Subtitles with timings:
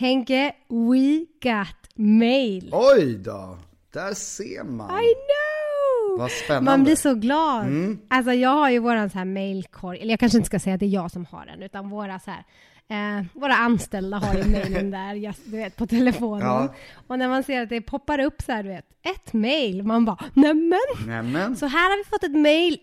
[0.00, 2.70] Henke, we got mail.
[2.72, 3.58] Oj då!
[3.92, 4.90] Där ser man.
[4.90, 6.18] I know!
[6.18, 6.70] Vad spännande.
[6.70, 7.62] Man blir så glad.
[7.66, 7.98] Mm.
[8.08, 10.80] Alltså jag har ju våran så här mailkorg, eller jag kanske inte ska säga att
[10.80, 12.44] det är jag som har den, utan våra så här
[12.90, 16.46] Eh, våra anställda har ju mejlen där, just, du vet, på telefonen.
[16.46, 16.74] Ja.
[17.06, 20.04] Och när man ser att det poppar upp så här, du vet, ett mejl, man
[20.04, 20.78] bara nämen!
[21.06, 21.56] Nämen.
[21.56, 22.78] Så här har vi fått ett mejl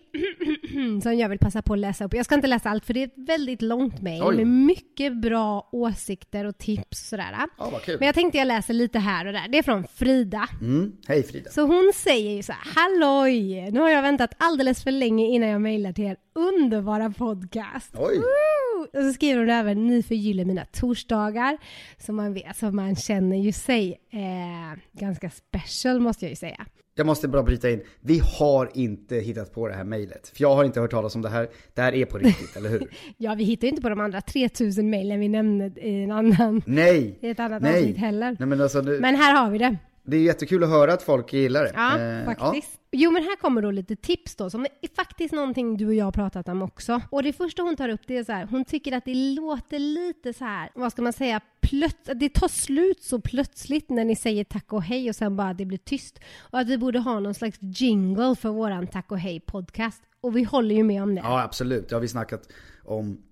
[1.02, 2.14] som jag vill passa på att läsa upp.
[2.14, 5.68] Jag ska inte läsa allt för det är ett väldigt långt mejl med mycket bra
[5.72, 7.26] åsikter och tips och sådär.
[7.58, 7.96] Ja, vad kul.
[7.98, 9.48] Men jag tänkte jag läser lite här och där.
[9.48, 10.48] Det är från Frida.
[10.60, 10.92] Mm.
[11.06, 11.50] Hej Frida.
[11.50, 13.70] Så hon säger ju så här, halloj!
[13.70, 17.94] Nu har jag väntat alldeles för länge innan jag mejlar till er underbara podcast.
[17.94, 18.16] Oj.
[18.16, 18.67] Woo!
[18.80, 21.58] Och så skriver hon även, ni förgyller mina torsdagar.
[21.98, 26.66] Så man vet, så man känner ju sig eh, ganska special måste jag ju säga.
[26.94, 27.80] Jag måste bara bryta in.
[28.00, 30.28] Vi har inte hittat på det här mejlet.
[30.28, 31.48] För jag har inte hört talas om det här.
[31.74, 32.90] Det här är på riktigt, eller hur?
[33.16, 36.62] Ja, vi hittar ju inte på de andra 3000 mejlen vi nämnde i en annan,
[36.66, 37.18] Nej!
[37.22, 37.78] i ett annat Nej.
[37.78, 38.36] avsnitt heller.
[38.38, 39.76] Nej men alltså, nu, Men här har vi det.
[40.10, 41.72] Det är jättekul att höra att folk gillar det.
[41.74, 42.80] Ja, Eh, faktiskt.
[42.90, 46.04] Jo, men här kommer då lite tips då, som är faktiskt någonting du och jag
[46.04, 47.00] har pratat om också.
[47.10, 49.78] Och det första hon tar upp det är så här, hon tycker att det låter
[49.78, 54.16] lite så här, vad ska man säga, plöts det tar slut så plötsligt när ni
[54.16, 56.20] säger tack och hej och sen bara det blir tyst.
[56.40, 60.02] Och att vi borde ha någon slags jingle för våran tack och hej podcast.
[60.20, 61.20] Och vi håller ju med om det.
[61.20, 61.88] Ja, absolut.
[61.88, 62.48] Det har vi snackat
[62.84, 63.22] om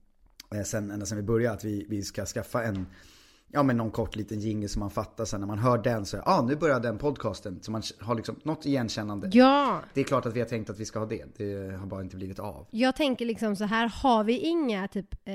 [0.55, 2.87] eh, sen, ända sedan vi började, att vi, vi ska skaffa en,
[3.53, 6.17] ja men någon kort liten jingle som man fattar sen när man hör den så,
[6.17, 7.59] ja ah, nu börjar den podcasten.
[7.63, 9.31] Så man har liksom något igenkännande.
[9.33, 11.25] Ja, Det är klart att vi har tänkt att vi ska ha det.
[11.37, 12.67] Det har bara inte blivit av.
[12.71, 15.35] jag tänker liksom så här, har vi inga typ eh,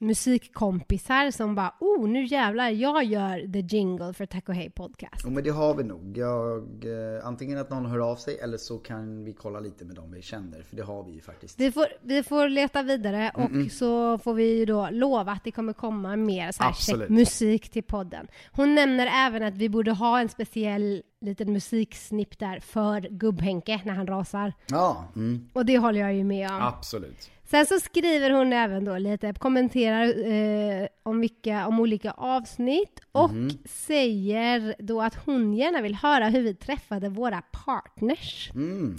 [0.00, 5.22] musikkompisar som bara oh nu jävlar jag gör the jingle för Tack och Hej podcast.
[5.24, 6.18] Jo men det har vi nog.
[6.18, 9.96] Jag, eh, antingen att någon hör av sig eller så kan vi kolla lite med
[9.96, 10.62] dem vi känner.
[10.62, 11.60] För det har vi ju faktiskt.
[11.60, 15.50] Vi får, vi får leta vidare och så får vi ju då lova att det
[15.50, 17.08] kommer komma mer så här Absolut.
[17.08, 18.28] musik till podden.
[18.52, 23.92] Hon nämner även att vi borde ha en speciell liten musiksnipp där för Gubb-Henke när
[23.92, 24.52] han rasar.
[24.66, 26.62] Ja, mm, Och det håller jag ju med om.
[26.62, 27.30] absolut.
[27.50, 33.30] Sen så skriver hon även då lite, kommenterar eh, om, vilka, om olika avsnitt och
[33.64, 38.50] säger då att hon gärna vill höra hur vi träffade våra partners.
[38.54, 38.96] Mm.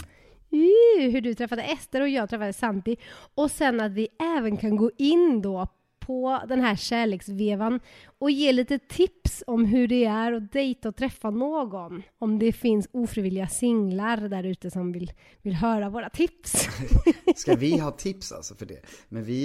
[0.54, 2.98] Uh, hur du träffade Ester och jag träffade Santi.
[3.36, 4.08] Och sen att vi
[4.38, 5.68] även kan gå in då
[6.12, 7.80] på den här kärleksvevan
[8.20, 12.04] och ge lite tips om hur det är att dejta och träffa någon.
[12.20, 15.12] Om det finns ofrivilliga singlar där ute som vill,
[15.42, 16.70] vill höra våra tips.
[17.36, 18.80] Ska vi ha tips alltså för det?
[19.10, 19.44] Men vi,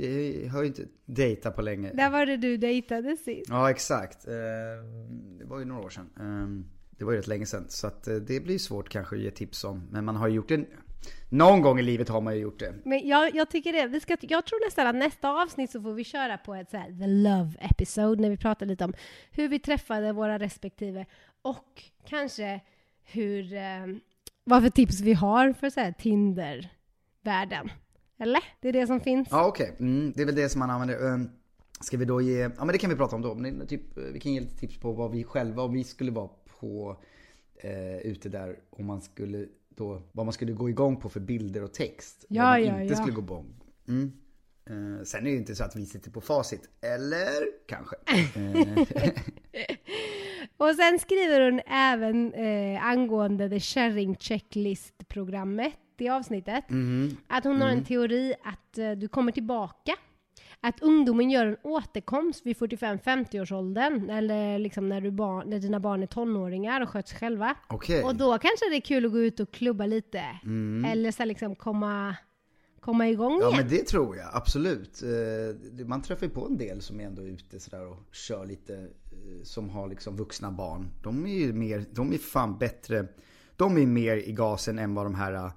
[0.00, 1.90] vi har ju inte dejtat på länge.
[1.94, 3.46] där var det du dejtade sist.
[3.48, 4.26] Ja exakt.
[4.28, 4.32] Eh,
[5.38, 6.08] Det var ju några år sedan.
[6.20, 6.64] Eh,
[6.98, 7.64] Det var ju rätt länge sedan.
[7.68, 9.82] Så att eh, det blir svårt kanske att ge tips om.
[9.90, 10.64] Men man har ju gjort det.
[11.28, 12.74] Någon gång i livet har man ju gjort det.
[12.84, 13.86] Men jag, jag tycker det.
[13.86, 16.76] Vi ska, jag tror nästan att nästa avsnitt så får vi köra på ett så
[16.76, 18.94] här, the love episode när vi pratar lite om
[19.30, 21.06] hur vi träffade våra respektive
[21.42, 22.60] och kanske
[23.04, 23.86] hur, eh,
[24.44, 27.70] vad för tips vi har för så här Tinder-världen.
[28.18, 28.40] Eller?
[28.60, 29.28] Det är det som finns.
[29.30, 31.12] Ja okej, mm, det är väl det som man använder.
[31.12, 31.18] Eh,
[31.80, 33.34] Ska vi då ge, ja men det kan vi prata om då.
[33.34, 36.10] Men typ, eh, vi kan ge lite tips på vad vi själva, om vi skulle
[36.10, 36.28] vara
[36.60, 36.96] på
[37.56, 39.46] eh, ute där, om man skulle
[39.76, 42.24] då, vad man skulle gå igång på för bilder och text.
[42.28, 43.00] Ja, vad man ja, inte ja.
[43.00, 43.54] skulle gå igång.
[43.88, 44.12] Mm.
[44.70, 46.68] Eh, sen är det ju inte så att vi sitter på facit.
[46.80, 47.96] Eller kanske.
[50.56, 56.64] Och sen skriver hon även eh, angående the sharing checklist-programmet i avsnittet.
[57.26, 59.92] Att hon har en teori att eh, du kommer tillbaka.
[60.60, 64.10] Att ungdomen gör en återkomst vid 45-50-årsåldern.
[64.10, 67.54] Eller liksom när, du barn, när dina barn är tonåringar och sköts själva.
[67.68, 68.02] Okej.
[68.04, 70.22] Och då kanske det är kul att gå ut och klubba lite.
[70.86, 72.16] Eller så liksom komma,
[72.80, 73.56] komma igång Ja igen.
[73.60, 75.02] men det tror jag, absolut.
[75.02, 78.74] Eh, Man träffar ju på en del som är ändå ute sådär och kör lite,
[78.76, 80.90] eh, som har liksom vuxna barn.
[81.02, 83.06] De är ju mer, de är fan bättre,
[83.56, 85.50] de är mer i gasen än vad de här, eh,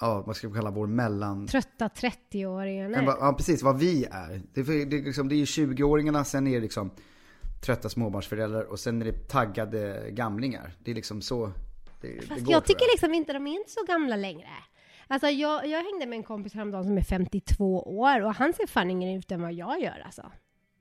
[0.00, 1.46] ja vad ska vi kalla vår mellan...
[1.46, 2.96] Trötta 30-åringarna.
[2.96, 4.42] än vad, ja precis, vad vi är.
[4.54, 6.90] Det, är det, är liksom, det är ju 20-åringarna, sen är det liksom
[7.62, 10.72] trötta småbarnsföräldrar och sen är det taggade gamlingar.
[10.84, 11.52] Det är liksom så
[12.00, 14.48] det, det Fast går jag tycker liksom inte de är inte så gamla längre.
[15.06, 18.66] Alltså jag, jag hängde med en kompis häromdagen som är 52 år och han ser
[18.66, 20.32] fan yngre ut än vad jag gör alltså.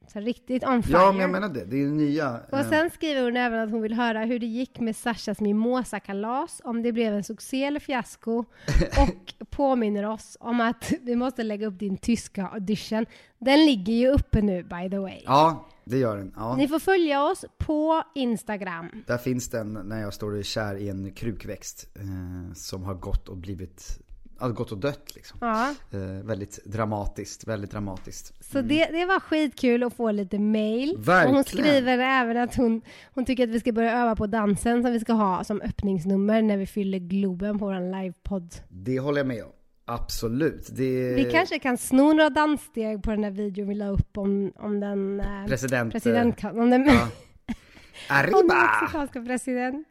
[0.07, 0.97] Så riktigt on fire.
[0.97, 2.39] Ja men jag menar det, det är ju nya...
[2.51, 5.39] Och eh, sen skriver hon även att hon vill höra hur det gick med Sashas
[5.39, 8.37] mimosa-kalas, om det blev en succé eller fiasko.
[8.99, 13.05] Och påminner oss om att vi måste lägga upp din tyska audition.
[13.39, 15.21] Den ligger ju uppe nu by the way.
[15.25, 16.33] Ja, det gör den.
[16.35, 16.55] Ja.
[16.55, 18.89] Ni får följa oss på Instagram.
[19.07, 23.37] Där finns den när jag står kär i en krukväxt eh, som har gått och
[23.37, 23.99] blivit
[24.41, 25.37] hade gått och dött liksom.
[25.41, 25.69] Ja.
[25.91, 28.43] Eh, väldigt dramatiskt, väldigt dramatiskt.
[28.51, 30.95] Så det, det var skitkul att få lite mail.
[30.97, 31.27] Verkligen.
[31.29, 32.81] Och hon skriver även att hon,
[33.13, 36.41] hon tycker att vi ska börja öva på dansen som vi ska ha som öppningsnummer
[36.41, 38.55] när vi fyller Globen på vår livepodd.
[38.69, 39.51] Det håller jag med om.
[39.85, 40.67] Absolut.
[40.71, 41.13] Det...
[41.13, 44.79] Vi kanske kan sno några danssteg på den här videon vi la upp om, om
[44.79, 45.19] den...
[45.19, 45.91] eh, President...
[45.93, 46.91] president om den, Ja.
[47.01, 47.07] om
[48.07, 48.55] den Arriba!
[48.81, 49.87] mexikanska president.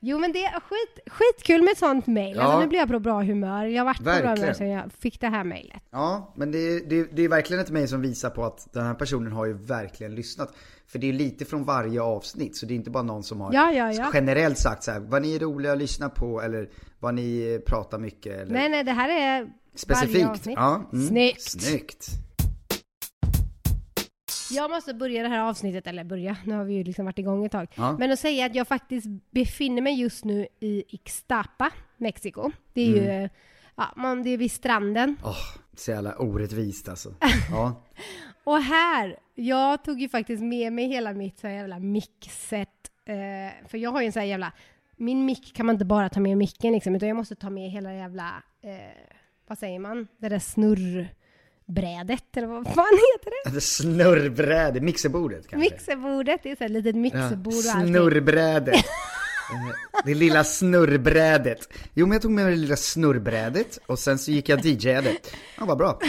[0.00, 2.36] Jo men det är skit, skitkul med ett sånt mail.
[2.36, 2.42] Ja.
[2.42, 3.64] Alltså, nu blir jag på bra humör.
[3.64, 4.54] Jag har varit på bra humör Verkligen.
[4.54, 5.82] sedan jag fick det här mailet.
[5.90, 8.94] Ja, men det, det, det är verkligen ett mejl som visar på att den här
[8.94, 10.54] personen har ju verkligen lyssnat.
[10.86, 13.54] För det är lite från varje avsnitt, så det är inte bara någon som har
[13.54, 14.10] Ja, ja, ja.
[14.14, 16.68] generellt sagt så här, vad ni är roliga att lyssna på eller
[16.98, 20.28] vad ni pratar mycket eller Nej nej, det här är varje specifikt.
[20.28, 20.56] avsnitt.
[20.58, 21.06] Ja, mm.
[21.08, 21.42] Snyggt.
[21.42, 22.08] Snyggt.
[24.50, 27.44] Jag måste börja det här avsnittet, eller börja, nu har vi ju liksom varit igång
[27.44, 27.68] ett tag.
[27.74, 27.96] Ja.
[27.98, 32.50] Men att säga att jag faktiskt befinner mig just nu i Ixtapa, Mexiko.
[32.72, 33.22] Det är Mm.
[33.22, 33.28] ju,
[33.76, 35.16] ja, man, det är vid stranden.
[35.24, 35.36] Åh,
[35.76, 37.14] så jävla orättvist alltså.
[37.50, 37.82] Ja.
[38.44, 42.90] Och här, jag tog ju faktiskt med mig hela mitt så här jävla mixet.
[43.04, 44.52] Eh, för jag har ju en så här jävla,
[44.96, 47.70] min mick kan man inte bara ta med micken liksom, utan jag måste ta med
[47.70, 48.70] hela jävla, eh,
[49.46, 50.38] vad säger man, det där
[51.66, 52.74] snurrbrädet, eller vad fan
[53.14, 53.54] heter det?
[53.54, 55.70] Det snurrbräde, mixerbordet kanske?
[55.70, 57.94] Mixerbordet, det är så ett litet Ja, mixerbord och allting.
[57.94, 58.84] snurrbrädet.
[59.52, 59.72] Eh,
[60.04, 61.68] det lilla snurrbrädet.
[61.94, 64.64] Jo men jag tog med mig det lilla snurrbrädet och sen så gick jag och
[64.64, 65.12] DJade.
[65.58, 65.88] Ja vad bra.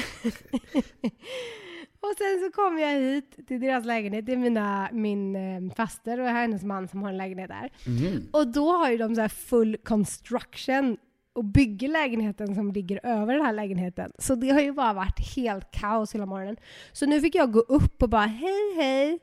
[2.00, 6.20] Och sen så kom jag hit till deras lägenhet, det är mina, min eh, faster
[6.20, 7.72] och hennes man som har en lägenhet där.
[7.86, 8.28] Mhm.
[8.32, 10.98] Och då har ju de så här full construction
[11.38, 14.12] och bygger lägenheten som ligger över den här lägenheten.
[14.20, 16.56] Så det har ju bara varit helt kaos hela morgonen.
[16.92, 19.20] Så nu fick jag gå upp och bara hej hej,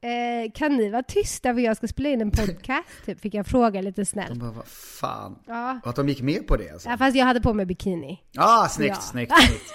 [0.00, 2.88] eh, kan ni vara tysta för jag ska spela in en podcast?
[3.06, 4.34] typ fick jag fråga lite De snällt.
[4.40, 4.66] bara, vad
[5.00, 5.38] fan.
[5.46, 5.80] Ja.
[5.82, 6.88] Och att de gick med på det alltså.
[6.88, 8.22] Ja, fast jag hade på mig bikini.
[8.36, 9.00] Ah, snyggt, Ja.
[9.02, 9.62] snyggt, snyggt.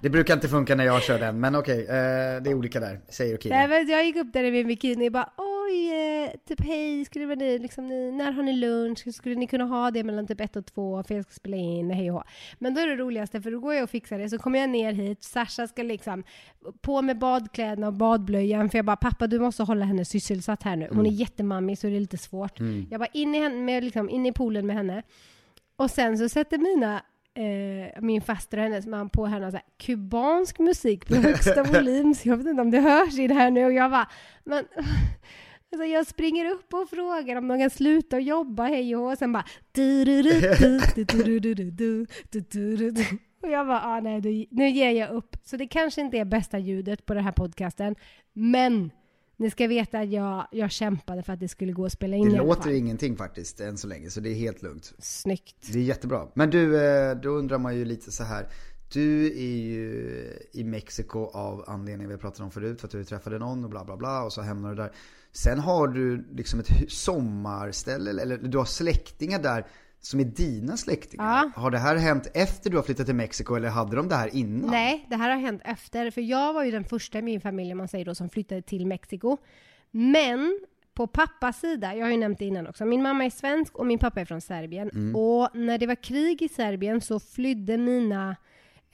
[0.00, 3.00] Det brukar inte funka när jag kör den, men okej, eh, det är olika där,
[3.08, 3.38] säger.
[3.50, 6.03] Nej, men jag gick upp där i min bikini och bara oj, eh,
[6.48, 9.14] typ hej, skulle ni, liksom, ni, när har ni lunch?
[9.14, 11.90] Skulle ni kunna ha det mellan typ ett och två för jag ska spela in,
[11.90, 12.24] hej och hå.
[12.58, 14.70] Men då är det roligaste för då går jag och fixar det, så kommer jag
[14.70, 16.24] ner hit, Sasha ska liksom
[16.80, 20.76] på med badkläderna och badblöjan för jag bara pappa du måste hålla henne sysselsatt här
[20.76, 20.88] nu.
[20.92, 22.60] Hon är jättemammig så det är lite svårt.
[22.90, 25.02] Jag bara in i, henne, med, liksom, in i poolen med henne.
[25.76, 27.02] Och sen så sätter mina
[27.34, 32.14] eh, min faster och hennes man på henne så här, kubansk musik på högsta volym,
[32.14, 33.64] så jag vet inte om det hörs i det här nu.
[33.64, 34.08] Och jag bara,
[34.44, 34.64] men
[35.74, 39.16] Alltså jag springer upp och frågar om de kan sluta jobba hej och hå.
[39.16, 39.44] Sen bara...
[43.42, 45.36] Och jag bara, ah, nej, nu ger jag upp.
[45.44, 47.94] Så det kanske inte är bästa ljudet på den här podcasten,
[48.32, 48.90] men
[49.36, 52.30] ni ska veta att jag, jag kämpade för att det skulle gå att spela in.
[52.30, 54.92] Det låter ingenting faktiskt än så länge, så det är helt lugnt.
[54.98, 55.72] Snyggt.
[55.72, 56.28] Det är jättebra.
[56.34, 56.70] Men du,
[57.22, 58.46] då undrar man ju lite så här.
[58.92, 63.38] Du är ju i Mexiko av anledningen vi pratade om förut, för att du träffade
[63.38, 64.92] någon och bla bla bla och så hamnar du där.
[65.36, 69.66] Sen har du liksom ett sommarställe, eller du har släktingar där
[70.00, 71.24] som är dina släktingar.
[71.24, 71.50] Ja.
[71.62, 74.34] Har det här hänt efter du har flyttat till Mexiko eller hade de det här
[74.34, 74.70] innan?
[74.70, 76.10] Nej, det här har hänt efter.
[76.10, 78.86] För jag var ju den första i min familj, man säger då, som flyttade till
[78.86, 79.36] Mexiko.
[79.90, 80.60] Men
[80.94, 83.86] på pappas sida, jag har ju nämnt det innan också, min mamma är svensk och
[83.86, 84.90] min pappa är från Serbien.
[84.90, 85.16] Mm.
[85.16, 88.36] Och när det var krig i Serbien så flydde mina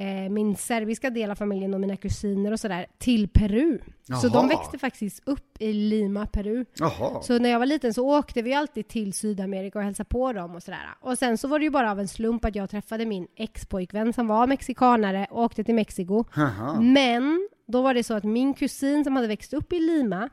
[0.00, 3.78] eh, min serbiska del av familjen och mina kusiner och sådär till Peru.
[4.02, 4.32] Så Jaha.
[4.32, 6.64] de växte faktiskt upp i Lima, Peru.
[6.74, 7.22] Jaha.
[7.22, 10.54] Så när jag var liten så åkte vi alltid till Sydamerika och hälsade på dem
[10.54, 10.80] och sådär.
[11.00, 14.12] Och sen så var det ju bara av en slump att jag träffade min ex-pojkvän
[14.12, 16.24] som var mexikanare och åkte till Mexiko.
[16.30, 16.80] Haha.
[16.80, 20.28] Men då var det så att min kusin som hade växt upp i Lima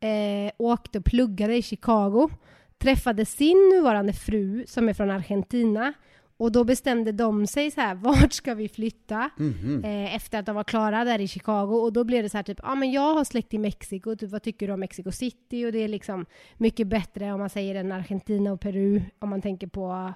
[0.00, 2.30] eh, åkte och pluggade i Chicago,
[2.78, 5.92] träffade sin nuvarande fru som är från Argentina
[6.36, 9.30] och då bestämde de sig så här, vart ska vi flytta?
[9.36, 9.84] Mhm.
[9.84, 12.42] Eh, efter att de var klara där i Chicago och då blev det så här
[12.42, 15.10] typ, ja ah, men jag har släkt i Mexiko, typ vad tycker du om Mexico
[15.10, 15.66] City?
[15.66, 16.26] Och det är liksom
[16.56, 20.14] mycket bättre om man säger än Argentina och Peru, om man tänker på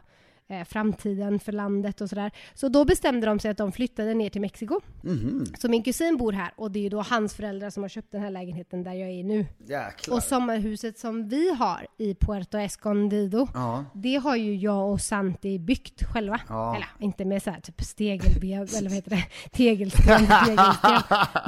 [0.48, 2.30] eh, framtiden för landet och sådär.
[2.54, 4.80] Så då bestämde de sig att de flyttade ner till Mexiko.
[5.02, 5.44] Mhm.
[5.58, 8.12] Så min kusin bor här och det är ju då hans föräldrar som har köpt
[8.12, 9.46] den här lägenheten där jag är nu.
[9.68, 10.16] Jäklar.
[10.16, 13.84] Och sommarhuset som vi har i Puerto Escondido, Ja.
[13.94, 16.40] det har ju jag och Santi byggt själva.
[16.48, 16.76] Ja.
[16.76, 19.24] Eller inte med så här typ stegelben, eller vad heter det?
[19.52, 20.94] Tegelsten, tegelsten.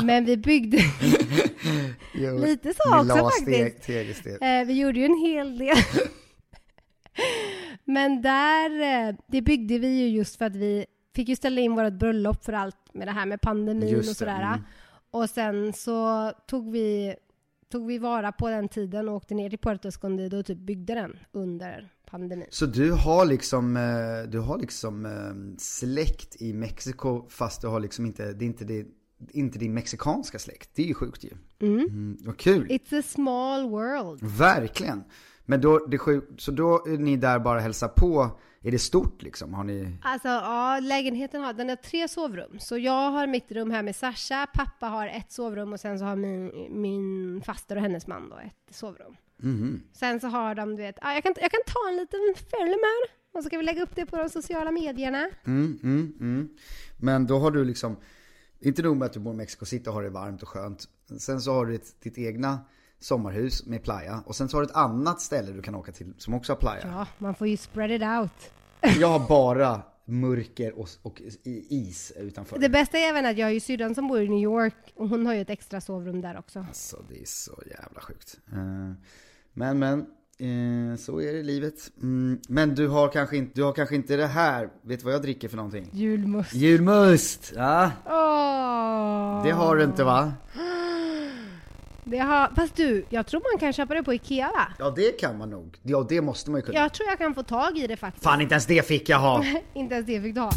[0.06, 0.78] Men vi byggde,
[2.14, 3.42] Jo, Lite så också faktiskt.
[3.42, 4.32] Steg, tegelsten.
[4.60, 5.76] eh, vi gjorde ju en hel del.
[7.84, 8.70] Men där,
[9.08, 12.44] eh, det byggde vi ju just för att vi fick ju ställa in vårt bröllop
[12.44, 14.42] för allt med det här med pandemin och sådär.
[14.42, 14.60] mm.
[15.10, 17.14] Och sen så tog vi
[17.70, 20.94] tog vi vara på den tiden och åkte ner till Puerto Escondido och typ byggde
[20.94, 22.46] den under pandemin.
[22.50, 27.80] Så du har liksom, eh, du har liksom eh, släkt i Mexiko fast du har
[27.80, 28.86] liksom inte, det är inte, det,
[29.30, 30.70] inte din mexikanska släkt.
[30.74, 31.30] Det är ju sjukt ju.
[31.60, 32.18] Mm.
[32.20, 32.66] Vad kul.
[32.66, 34.22] It's a small world.
[34.22, 35.04] Verkligen.
[35.50, 38.30] Men då, det är sjukt, så då är ni där bara hälsa på.
[38.62, 39.54] Är det stort liksom?
[39.54, 39.96] Har ni?
[40.02, 42.58] Alltså ja, lägenheten har, den har tre sovrum.
[42.58, 46.04] Så jag har mitt rum här med Sasha, pappa har ett sovrum och sen så
[46.04, 49.16] har min, min faster och hennes man då ett sovrum.
[49.36, 49.82] Mhm.
[49.92, 52.80] Sen så har de, du vet, ja, jag, kan, jag kan ta en liten film
[52.82, 53.02] här
[53.32, 55.30] och så ska vi lägga upp det på de sociala medierna.
[55.44, 56.48] Mm, mm, mm.
[56.98, 57.96] Men då har du liksom,
[58.60, 60.88] inte nog med att du bor i Mexico City och har det varmt och skönt.
[61.18, 62.58] Sen så har du ditt, ditt egna
[63.00, 64.22] sommarhus med playa.
[64.26, 66.56] Och sen så har du ett annat ställe du kan åka till som också har
[66.56, 66.80] playa.
[66.84, 68.52] Ja, man får ju spread it out.
[69.00, 72.58] Jag har bara mörker och, och is utanför.
[72.58, 75.08] Det bästa är även att jag har ju syrran som bor i New York och
[75.08, 76.58] hon har ju ett extra sovrum där också.
[76.68, 78.36] Alltså det är så jävla sjukt.
[78.52, 78.58] Eh,
[79.52, 80.00] Men men,
[80.38, 81.90] eh, så är det i livet.
[82.02, 85.14] Mm, Men du har, kanske inte, du har kanske inte det här, vet du vad
[85.14, 85.90] jag dricker för någonting?
[85.92, 86.54] Julmust.
[86.54, 87.52] Julmust!
[87.56, 89.44] Ja, Åh!
[89.44, 90.32] det har du inte va?
[92.04, 94.66] Det har, fast du, jag tror man kan köpa det på Ikea va?
[94.78, 95.76] Ja det kan man nog.
[95.82, 96.78] Ja det måste man ju kunna.
[96.78, 98.24] Jag tror jag kan få tag i det faktiskt.
[98.24, 99.44] Fan inte ens det fick jag ha!
[99.74, 100.50] Inte ens det fick du ha.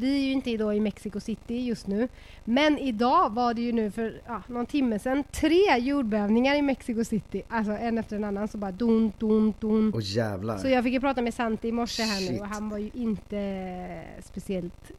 [0.00, 2.08] Vi är ju inte då i Mexico City just nu.
[2.44, 7.04] Men idag var det ju nu för ja, någon timme sedan tre jordbävningar i Mexico
[7.04, 7.42] City.
[7.48, 9.92] Alltså en efter en annan så bara don, don, don.
[9.94, 10.58] Åh jävlar.
[10.58, 12.40] Så jag fick ju prata med Santi i morse här nu Shit.
[12.40, 14.90] och han var ju inte speciellt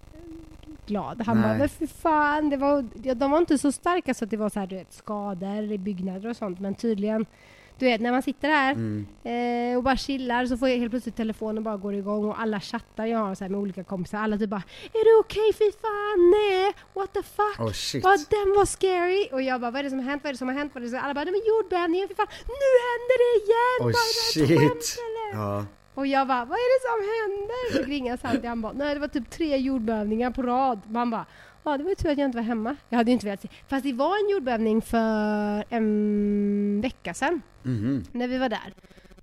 [0.88, 1.22] glad.
[1.26, 1.48] Han Nej.
[1.50, 4.38] bara, men för fan, det var, ja, de var inte så starka så att det
[4.38, 6.60] var så här, du vet, skador i byggnader och sånt.
[6.60, 7.26] Men tydligen,
[7.80, 9.06] du vet när man sitter här Mm.
[9.72, 12.60] eh, och bara chillar så får jag helt plötsligt telefonen bara går igång och alla
[12.60, 14.18] chattar jag har så här med olika kompisar.
[14.18, 14.64] Alla typ bara,
[14.94, 15.54] är du okej?
[15.54, 17.60] Fy fan, nej, what the fuck?
[17.68, 18.04] Oh shit.
[18.04, 19.30] Vad, den var scary!
[19.32, 20.24] Och jag bara, vad är det som har hänt?
[20.24, 20.72] Vad är det som har hänt?
[20.76, 21.00] Vad är det som...
[21.04, 22.28] Alla bara, nej men jordbävningen, fy fan,
[22.62, 23.80] nu händer det igen!
[23.80, 25.04] Oh Bara, ett skämt, shit.
[25.08, 25.44] eller?
[25.44, 25.66] Ja.
[25.98, 27.84] Och jag bara, vad är det som händer?
[27.84, 30.80] Så ringer Santi han bara, nej det var typ tre jordbävningar på rad.
[30.88, 31.26] Man bara,
[31.64, 32.76] ja det var ju tur att jag inte var hemma.
[32.90, 33.48] Jag hade ju inte velat se.
[33.68, 37.42] Fast det var en jordbävning för en vecka sedan.
[37.64, 38.04] Mhm.
[38.12, 38.74] När vi var där.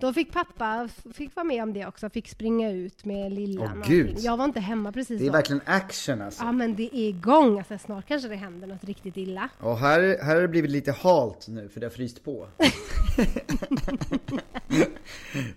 [0.05, 3.83] Då fick pappa fick vara med om det också, fick springa ut med lillan.
[3.83, 4.17] Åh, gud.
[4.19, 5.33] Jag var inte hemma precis Det är då.
[5.33, 6.45] verkligen action alltså.
[6.45, 9.49] Ja men det är igång, alltså, snart kanske det händer något riktigt illa.
[9.61, 12.49] Och här, här har det blivit lite halt nu för det har fryst på.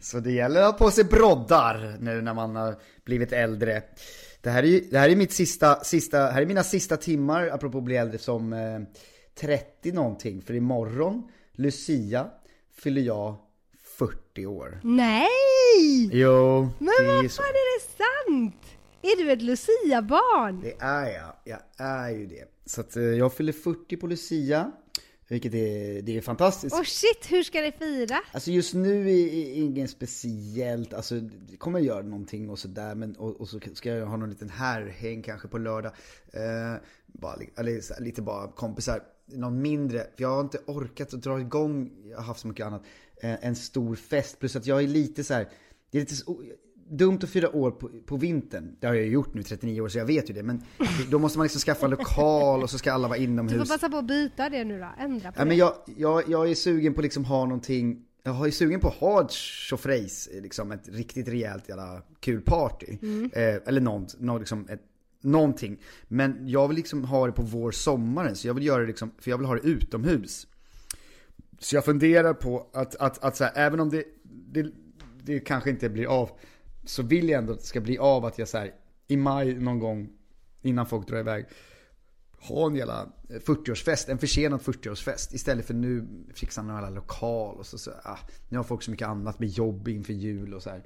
[0.02, 2.76] Så det gäller att ha på sig broddar nu när man har
[3.06, 3.82] blivit äldre.
[4.42, 7.48] Det här är, ju, det här är mitt sista, sista, här är mina sista timmar,
[7.48, 8.80] apropå att bli äldre, som eh,
[9.40, 10.42] 30 någonting.
[10.42, 11.24] För imorgon,
[11.56, 12.28] Lucia,
[12.76, 13.36] fyller jag
[13.98, 14.80] 40 år.
[14.84, 16.10] Nej!
[16.12, 18.56] Jo, Men vad fan är det sant?
[19.02, 20.62] Är du ett Lucia-barn?
[20.62, 22.46] Det är jag, jag är ju det.
[22.66, 24.72] Så att eh, jag fyller 40 på Lucia,
[25.28, 26.76] vilket är, det är fantastiskt.
[26.76, 28.20] Åh shit, hur ska det fira?
[28.32, 33.42] Alltså just nu är ingen speciellt, alltså det kommer göra någonting och sådär men och,
[33.42, 35.92] och så ska jag ha någon liten härhäng kanske på lördag.
[36.34, 41.40] Eh, bara, eller lite bara kompisar, någon mindre, för jag har inte orkat att dra
[41.40, 42.84] igång, jag har haft så mycket annat,
[43.22, 44.40] en stor fest.
[44.40, 45.48] Plus att jag är lite så här,
[45.92, 46.44] det är lite så,
[46.90, 48.76] dumt att fira år på, på vintern.
[48.80, 50.44] Det har jag ju gjort nu, 39 år, så jag vet ju det.
[50.44, 50.64] Men
[51.12, 53.58] då måste man liksom skaffa en lokal och så ska alla vara Du inomhus.
[53.58, 55.48] får passa på att byta det nu då, ändra på Ja, det.
[55.48, 58.94] men jag, jag, jag är sugen på liksom ha någonting, jag är sugen på att
[58.96, 62.88] ha ett tjofrejs, liksom ett riktigt rejält jävla kul party.
[63.34, 64.82] Eh, eller något, något liksom ett,
[65.22, 65.78] någonting.
[66.08, 69.12] Men jag vill liksom ha det på vår sommaren, så jag vill göra det liksom,
[69.20, 70.48] för jag vill ha det utomhus.
[71.60, 74.72] Så jag funderar på att, att, att så här, även om det, det,
[75.24, 76.30] det kanske inte blir av,
[76.86, 78.74] så vill jag ändå att det ska bli av att jag så här,
[79.08, 80.10] i maj någon gång,
[80.62, 81.46] innan folk drar iväg,
[82.40, 85.34] ha en jävla eh, 40-årsfest, en försenad 40-årsfest.
[85.34, 88.92] Istället för nu fixar man alla lokal och så, så ah, nu har folk så
[88.92, 90.84] mycket annat med jobb inför jul och så här.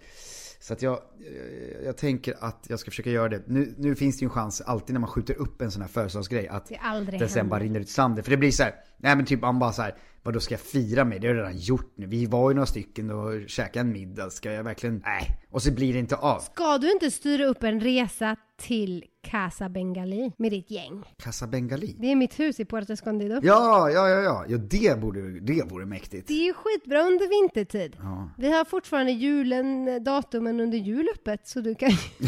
[0.61, 3.43] Så att jag, eh, jag tänker att jag ska försöka göra det.
[3.47, 5.89] Nu, nu finns det ju en chans alltid när man skjuter upp en sån här
[5.89, 8.23] födelsedagsgrej att Det den sen bara rinner ut sanden.
[8.23, 10.53] För det blir så här, nej men typ man bara så här, vad då ska
[10.53, 11.19] jag fira mig?
[11.19, 12.05] Det har jag redan gjort nu.
[12.05, 14.29] Vi var ju några stycken och käkade en middag.
[14.29, 15.47] Ska jag verkligen, nej.
[15.51, 16.39] Och så blir det inte av.
[16.39, 21.03] Ska du inte styra upp en resa till Casa Bengali med ditt gäng?
[21.17, 21.95] Casa Bengali.
[21.99, 23.39] Det är mitt hus i Puerto Escondido.
[23.43, 24.45] Ja, ja, ja, ja.
[24.47, 26.27] Jo, det borde, det vore mäktigt.
[26.27, 27.97] Det är ju skitbra under vintertid.
[27.99, 28.29] Ja.
[28.37, 31.89] Vi har fortfarande julen, datumen under jul öppet så du kan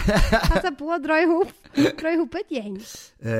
[0.50, 1.48] passa på att dra ihop,
[2.02, 2.82] dra ihop ett gäng.
[3.20, 3.32] Eh,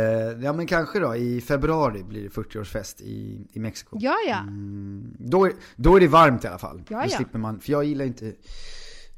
[0.44, 3.98] ja men kanske då, i februari blir det 40-årsfest i, i Mexiko.
[4.02, 4.40] Ja, ja.
[4.40, 6.82] Mm, då, är, då är det varmt i alla fall.
[6.90, 7.18] Ja, då ja.
[7.18, 8.34] slipper man, för jag gillar inte,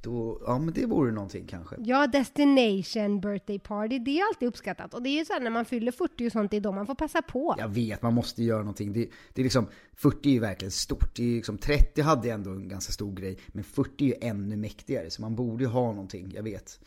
[0.05, 1.75] då, ja men det vore någonting kanske.
[1.79, 4.93] Ja, destination birthday party, det är alltid uppskattat.
[4.93, 6.71] Och det är ju så här när man fyller 40 och sånt, det är då
[6.71, 7.55] man får passa på.
[7.57, 8.93] Jag vet, man måste göra någonting.
[8.93, 11.15] Det, det är liksom, 40 är ju verkligen stort.
[11.15, 14.55] Det är liksom, 30 hade ändå en ganska stor grej, men 40 är ju ännu
[14.57, 15.09] mäktigare.
[15.09, 16.79] Så man borde ju ha någonting, jag vet.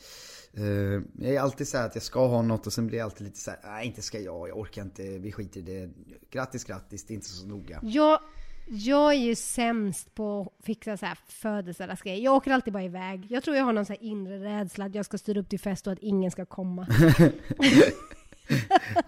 [0.59, 3.27] Uh, jag är alltid så att jag ska ha något och sen blir jag alltid
[3.27, 5.91] lite så här, nej inte ska jag, jag orkar inte, vi skiter i det.
[6.31, 7.81] Grattis, grattis, det är inte så noga.
[7.83, 8.21] Ja,
[8.71, 12.25] jag är ju sämst på att fixa så här födelsedagsgrejer.
[12.25, 13.27] Jag åker alltid bara iväg.
[13.31, 15.87] Jag tror jag har någon så inre rädsla att jag ska styra upp till fest
[15.87, 16.87] och att ingen ska komma.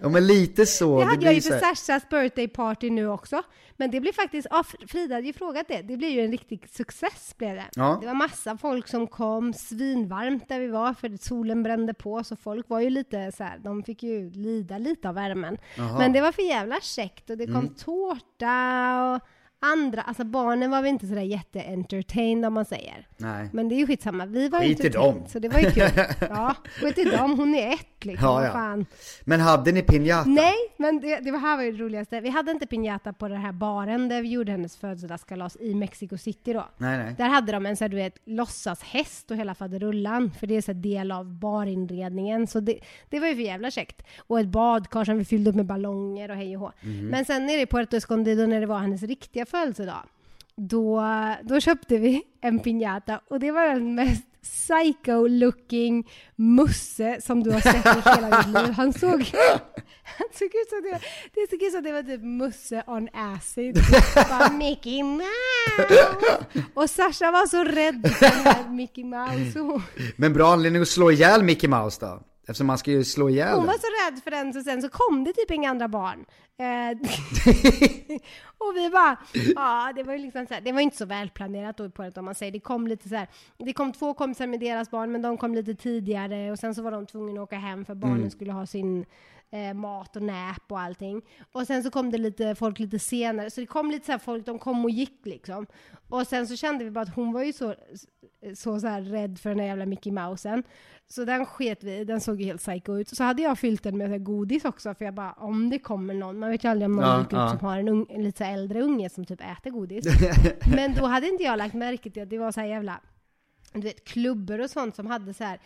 [0.00, 0.98] ja men lite så.
[0.98, 3.42] Det hade jag ju för Sashas birthday party nu också.
[3.76, 6.68] Men det blir faktiskt, ja, Frida hade ju frågat det, det blir ju en riktig
[6.68, 7.68] success blev det.
[7.74, 7.98] Ja.
[8.00, 12.36] Det var massa folk som kom, svinvarmt där vi var för solen brände på så
[12.36, 15.58] folk var ju lite så här, de fick ju lida lite av värmen.
[15.78, 15.98] Aha.
[15.98, 17.74] Men det var för jävla käckt och det kom mm.
[17.74, 19.20] tårta och
[19.60, 23.06] andra, alltså barnen var väl inte sådär jätte-entertained om man säger.
[23.16, 23.48] Nej.
[23.52, 25.24] Men det är ju skitsamma, vi var skit i dem.
[25.28, 25.90] Så det var ju kul.
[26.20, 28.28] Ja, skit i dem, hon är ett liksom.
[28.28, 28.52] Ja, ja.
[28.52, 28.86] Fan.
[29.24, 30.30] Men hade ni pinjata?
[30.30, 32.20] Nej, men det, det här var ju det roligaste.
[32.20, 36.18] Vi hade inte pinjata på den här baren där vi gjorde hennes födelsedagskalas i Mexico
[36.18, 36.68] City då.
[36.76, 37.14] Nej, nej.
[37.18, 40.62] Där hade de en sån här, du vet, låtsashäst och hela faderullan, för det är
[40.62, 42.46] så del av barinredningen.
[42.46, 44.02] Så det, det var ju för jävla käckt.
[44.18, 46.72] Och ett badkar som vi fyllde upp med ballonger och hej och hå.
[46.82, 47.06] Mm.
[47.06, 50.02] Men sen nere i Puerto Escondido när det var hennes riktiga födelsedag,
[50.56, 51.04] då,
[51.42, 57.60] då köpte vi en piñata och det var den mest psycho-looking Musse som du har
[57.60, 58.72] sett i hela ditt liv.
[58.72, 59.30] Han såg,
[60.04, 61.00] han såg ut som det,
[61.34, 63.78] det såg ut som det var typ Musse on acid.
[64.14, 66.26] Bara Mickey Mouse!
[66.74, 69.82] Och Sasha var så rädd för den här Mickey Mouse.
[70.16, 72.22] Men bra anledning att slå ihjäl Mickey Mouse då?
[72.50, 74.88] Eftersom man ska ju slå ihjäl Hon var så rädd för den, så sen så
[74.88, 76.24] kom det typ inga andra barn.
[76.58, 76.98] Eh,
[78.58, 79.16] och vi bara,
[79.54, 82.16] ja det var ju liksom så här, det var inte så välplanerat då på det
[82.16, 82.52] om man säger.
[82.52, 83.28] Det kom lite så här,
[83.58, 86.82] det kom två kompisar med deras barn men de kom lite tidigare och sen så
[86.82, 88.30] var de tvungna att åka hem för barnen mm.
[88.30, 89.04] skulle ha sin
[89.50, 91.22] eh, mat och näp och allting.
[91.52, 94.18] Och sen så kom det lite folk lite senare, så det kom lite så här
[94.18, 95.66] folk, de kom och gick liksom.
[96.08, 97.74] Och sen så kände vi bara att hon var ju så,
[98.54, 100.62] så, så här rädd för den där jävla Mickey Mousen.
[101.08, 103.08] Så den sket vi den såg ju helt psycho ut.
[103.08, 106.38] Så hade jag fyllt den med godis också, för jag bara, om det kommer någon,
[106.38, 107.50] man vet ju aldrig om någon ja, ja.
[107.50, 110.04] som har en, ung, en lite äldre unge som typ äter godis.
[110.74, 113.00] Men då hade inte jag lagt märke till att det var så här jävla,
[113.72, 115.60] du vet, klubbor och sånt som hade så här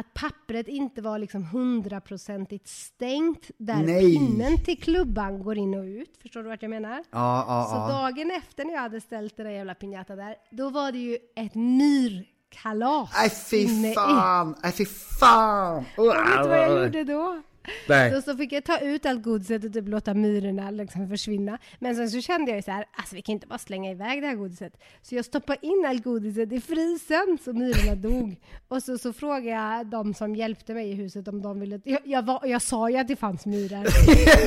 [0.00, 4.18] att pappret inte var liksom hundraprocentigt stängt där Nej.
[4.18, 6.18] pinnen till klubban går in och ut.
[6.22, 7.04] Förstår du vad jag menar?
[7.10, 7.88] Ja, ja, Så ja.
[8.02, 11.18] dagen efter när jag hade ställt den där jävla pinjata där, då var det ju
[11.36, 13.10] ett myrkalas.
[13.16, 14.54] Nej fy fan!
[14.62, 14.84] Nej fy
[15.20, 15.84] fan!
[15.96, 17.42] Och vet du vad jag gjorde då?
[17.88, 18.12] Nej.
[18.12, 21.58] Så, så fick jag ta ut allt godiset och typ låta myrorna liksom försvinna.
[21.78, 24.22] Men sen så kände jag ju så här, alltså vi kan inte bara slänga iväg
[24.22, 24.72] det här godiset.
[25.02, 28.36] Så jag stoppade in allt godiset i frysen så myrorna dog.
[28.68, 31.80] Och så, så frågade jag de som hjälpte mig i huset om de ville...
[31.84, 33.86] Jag, jag, var, jag sa ju att det fanns myror.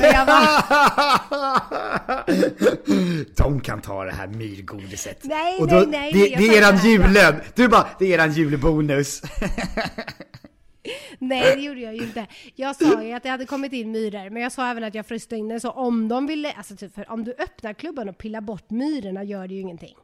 [0.00, 0.44] Men jag var...
[3.36, 5.20] De kan ta det här myrgodiset.
[5.22, 6.12] Nej, då, nej, nej.
[6.12, 7.34] Det, det är eran julen!
[7.54, 9.22] Du bara, det är eran julbonus.
[11.18, 12.26] Nej, det gjorde jag ju inte.
[12.54, 15.06] Jag sa ju att det hade kommit in myror, men jag sa även att jag
[15.06, 18.18] fryste in den, så om de ville, alltså typ för om du öppnar klubban och
[18.18, 19.96] pillar bort myrorna gör det ju ingenting.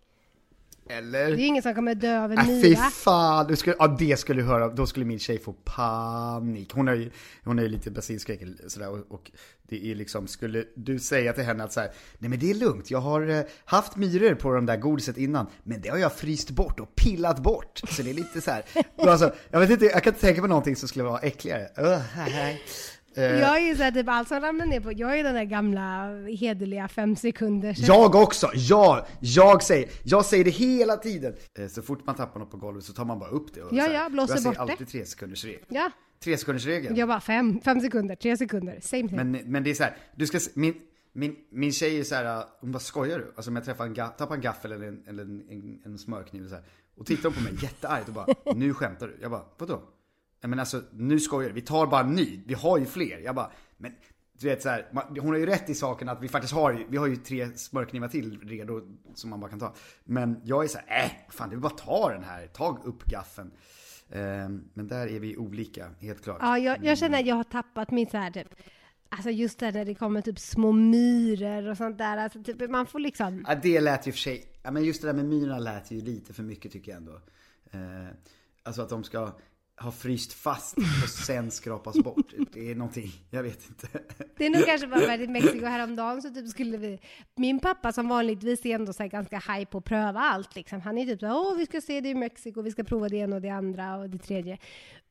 [0.91, 1.31] Eller?
[1.31, 2.63] Det är ingen som kommer dö av en äh, myra.
[2.63, 6.73] Fy fan, du skulle, ja, det skulle du höra, då skulle min tjej få panik.
[6.73, 7.11] Hon har ju,
[7.45, 9.31] hon är ju lite basilskräck sådär och, och,
[9.69, 12.55] det är liksom, skulle du säga till henne att så här, nej men det är
[12.55, 16.13] lugnt, jag har eh, haft myror på de där godiset innan, men det har jag
[16.13, 17.81] fryst bort och pillat bort.
[17.89, 18.65] Så det är lite så här,
[19.09, 21.69] alltså, jag vet inte, jag kan inte tänka på någonting som skulle vara äckligare.
[21.79, 22.01] Uh,
[23.15, 25.45] Eh, jag är ju såhär, typ allt som ramlar ner på, jag är den där
[25.45, 28.51] gamla hederliga fem sekunder Jag också!
[28.55, 31.35] Ja, jag säger, jag säger det hela tiden!
[31.59, 33.73] Eh, så fort man tappar något på golvet så tar man bara upp det och
[33.73, 34.49] Ja, ja, blåser bort det.
[34.49, 35.65] Jag säger alltid tre sekunders regel.
[35.69, 35.91] Ja.
[36.25, 36.97] Tre sekunders regeln.
[36.97, 39.17] Jag bara fem, fem sekunder, tre sekunder, same thing.
[39.17, 40.75] Men, men det är såhär, du ska, min,
[41.13, 43.33] min, min tjej är såhär, hon bara skojar du?
[43.37, 46.43] Alltså om jag träffar en, tappar en gaffel eller en, eller en, en, en smörkniv
[46.43, 46.65] och så här,
[46.97, 49.19] och tittar hon på mig jätteargt och bara, nu skämtar du?
[49.23, 49.83] Jag bara, vadå?
[50.41, 53.19] Men alltså nu skojar du, vi tar bara en ny, vi har ju fler.
[53.19, 53.93] Jag bara, men
[54.41, 54.87] du vet så här,
[55.21, 58.09] hon har ju rätt i saken att vi faktiskt har, vi har ju tre smörknivar
[58.09, 58.83] till redo
[59.15, 59.75] som man bara kan ta.
[60.05, 63.51] Men jag är så här, äh, fan är bara ta den här, ta upp gaffeln.
[64.13, 66.39] Um, men där är vi olika, helt klart.
[66.41, 68.55] Ja, jag, jag känner att jag har tappat min så här typ,
[69.13, 72.87] Alltså just det när det kommer typ små myror och sånt där, alltså typ man
[72.87, 73.45] får liksom...
[73.49, 76.01] Ja det lät ju för sig, ja men just det där med myrorna lät ju
[76.01, 77.13] lite för mycket tycker jag ändå.
[77.75, 78.09] Uh,
[78.63, 79.33] alltså att de ska,
[79.81, 82.33] har fryst fast och sen skrapas bort.
[82.53, 83.89] Det är någonting, jag vet inte.
[84.37, 86.99] Det är nog kanske bara att i Mexiko häromdagen så typ skulle vi,
[87.37, 90.81] min pappa som vanligtvis är ändå så ganska high på att pröva allt liksom.
[90.81, 93.17] Han är typ såhär, åh vi ska se det i Mexiko, vi ska prova det
[93.17, 94.59] ena och det andra och det tredje.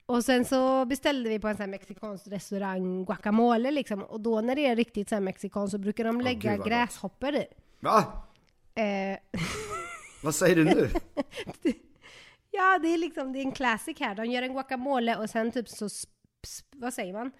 [0.05, 4.03] Och sen så beställde vi på en sån här mexikansk restaurang guacamole liksom.
[4.03, 6.67] Och då när det är riktigt så här mexikan så brukar de lägga gott.
[6.67, 7.45] gräshoppor i.
[7.79, 8.23] Va?
[8.75, 9.17] Eh,
[10.23, 10.89] Vad säger du nu?
[12.51, 14.15] ja, det är liksom, det är en classic här.
[14.15, 15.89] De gör en guacamole och sen typ så,
[16.75, 17.31] vad säger man?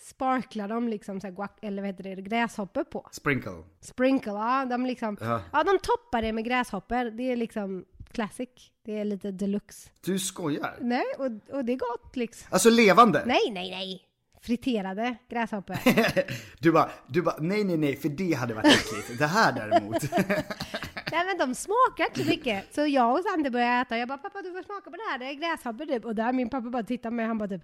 [0.00, 3.08] Sparklar de liksom så guac- eller vad heter det, gräshoppor på.
[3.12, 3.62] Sprinkle.
[3.80, 5.40] Sprinkle, ja de liksom, Ja.
[5.52, 7.10] ja de toppar det med gräshoppor.
[7.10, 8.48] Det är liksom classic.
[8.84, 9.90] Det är lite deluxe.
[10.04, 10.76] Du skojar?
[10.80, 12.46] Nej, och, och det är gott liksom.
[12.50, 13.22] Alltså levande?
[13.26, 14.02] Nej, nej, nej!
[14.42, 15.76] Friterade gräshoppor.
[16.58, 19.18] Du bara, du bara, nej nej nej, för det hade varit äckligt.
[19.18, 19.96] Det här däremot.
[21.14, 22.74] nej men de smakar inte så mycket.
[22.74, 23.98] Så jag och Sander började äta.
[23.98, 26.04] Jag bara, pappa du får smaka på det här, det är gräshoppor typ.
[26.04, 27.62] Och där min pappa bara tittar på mig, han bara typ,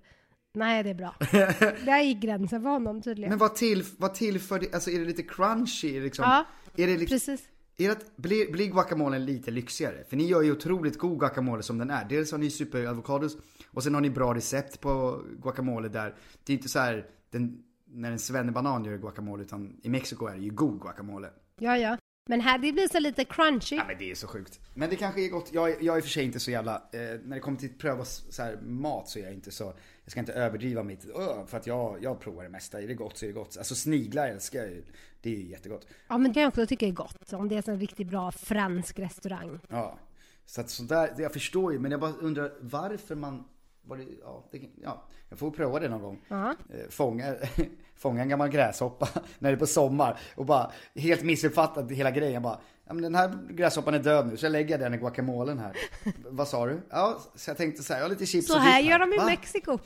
[0.52, 1.14] nej det är bra.
[1.84, 3.30] Där gick gränsen för honom tydligen.
[3.30, 6.24] Men vad till, vad tillför det, alltså är det lite crunchy liksom?
[6.24, 6.44] Ja,
[6.76, 7.48] är det liksom, Precis.
[7.76, 10.04] Är det blir, blir guacamolen lite lyxigare?
[10.08, 12.04] För ni gör ju otroligt god guacamole som den är.
[12.04, 13.36] Dels har ni superavokados
[13.66, 16.14] och sen har ni bra recept på guacamole där.
[16.44, 20.34] Det är inte så här den, när en svennebanan gör guacamole utan i Mexiko är
[20.34, 21.28] det ju god guacamole.
[21.58, 21.96] Ja, ja.
[22.30, 23.76] Men här, det blir så lite crunchy.
[23.76, 24.60] Ja men det är så sjukt.
[24.74, 25.48] Men det kanske är gott.
[25.52, 27.70] Jag, jag är i och för sig inte så jävla, eh, när det kommer till
[27.70, 29.64] att pröva så här, mat så är jag inte så,
[30.04, 32.82] jag ska inte överdriva mitt, "Åh", för att jag, jag provar det mesta.
[32.82, 33.56] Är det gott så är det gott.
[33.58, 34.84] Alltså sniglar älskar jag ju.
[35.20, 35.86] Det är ju jättegott.
[36.08, 37.32] Ja, men det kan jag också tycka är gott.
[37.32, 39.58] Om det är en riktigt bra fransk restaurang.
[39.68, 39.98] Ja.
[40.46, 43.44] Så att sådär, jag förstår ju, men jag bara undrar varför man,
[43.88, 46.20] det, ja, det, ja, jag får pröva det någon gång.
[46.28, 46.50] Ja.
[46.50, 47.34] Eh, Fånga,
[47.96, 52.42] fånga en gammal gräshoppa när det är på sommar och bara helt missuppfattat hela grejen.
[52.42, 55.58] Bara, ja, men den här gräshoppan är död nu så jag lägger den i guacamolen
[55.58, 55.76] här.
[56.28, 56.80] Vad sa du?
[56.90, 58.98] Ja, så jag tänkte så här, jag har lite chips Så och här dipp gör
[58.98, 59.26] de i Va?
[59.26, 59.78] Mexiko.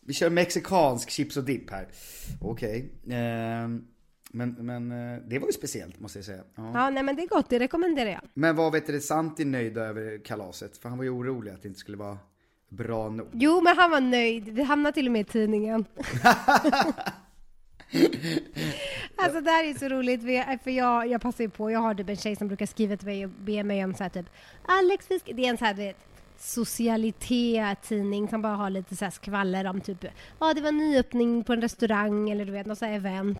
[0.00, 1.88] Vi kör mexikansk chips och dipp här.
[2.40, 2.92] Okej.
[3.10, 3.84] Ehm,
[4.32, 6.42] men, men eh, det var ju speciellt måste jag säga.
[6.54, 6.70] Ja.
[6.74, 8.20] Ja, nej men det är gott, det rekommenderar jag.
[8.34, 10.76] Men vad vet du, Santi nöjd över kalaset?
[10.78, 12.18] För han var ju orolig att det inte skulle vara
[12.70, 13.28] bra nog.
[13.32, 14.54] Jo, men han var nöjd.
[14.54, 15.84] Det hamnade till och med i tidningen.
[19.16, 21.80] alltså det här är så roligt, för jag, för jag, jag passar ju på, jag
[21.80, 24.10] har typ en tjej som brukar skriva till mig och be mig om så här
[24.10, 24.26] typ
[24.66, 25.96] Alex, vi det är en så här du vet,
[26.42, 30.04] socialitet-tidning som bara har lite så här skvaller om typ,
[30.38, 33.38] ja det var nyöppning på en restaurang eller du vet något så event.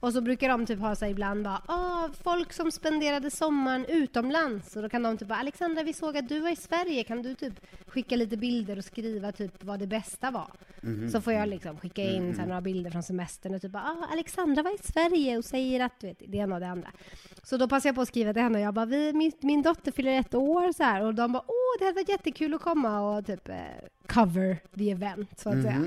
[0.00, 4.76] Och så brukar de typ ha här ibland bara, ah, folk som spenderade sommaren utomlands.
[4.76, 7.22] Och då kan de typ bara, Alexandra vi såg att du var i Sverige, kan
[7.22, 7.54] du typ
[7.86, 10.50] skicka lite bilder och skriva typ vad det bästa var?
[11.10, 14.62] Så får jag liksom skicka in här, några bilder från semestern och typ ah, Alexandra
[14.62, 16.88] var i Sverige och säger att du vet, det ena och det andra.
[17.52, 19.62] Så då passar jag på att skriva till henne och jag bara, vi, min, min
[19.62, 22.60] dotter fyller ett år så här och de bara, åh det hade varit jättekul att
[22.60, 23.56] komma och typ eh,
[24.06, 25.86] cover the event så att säga.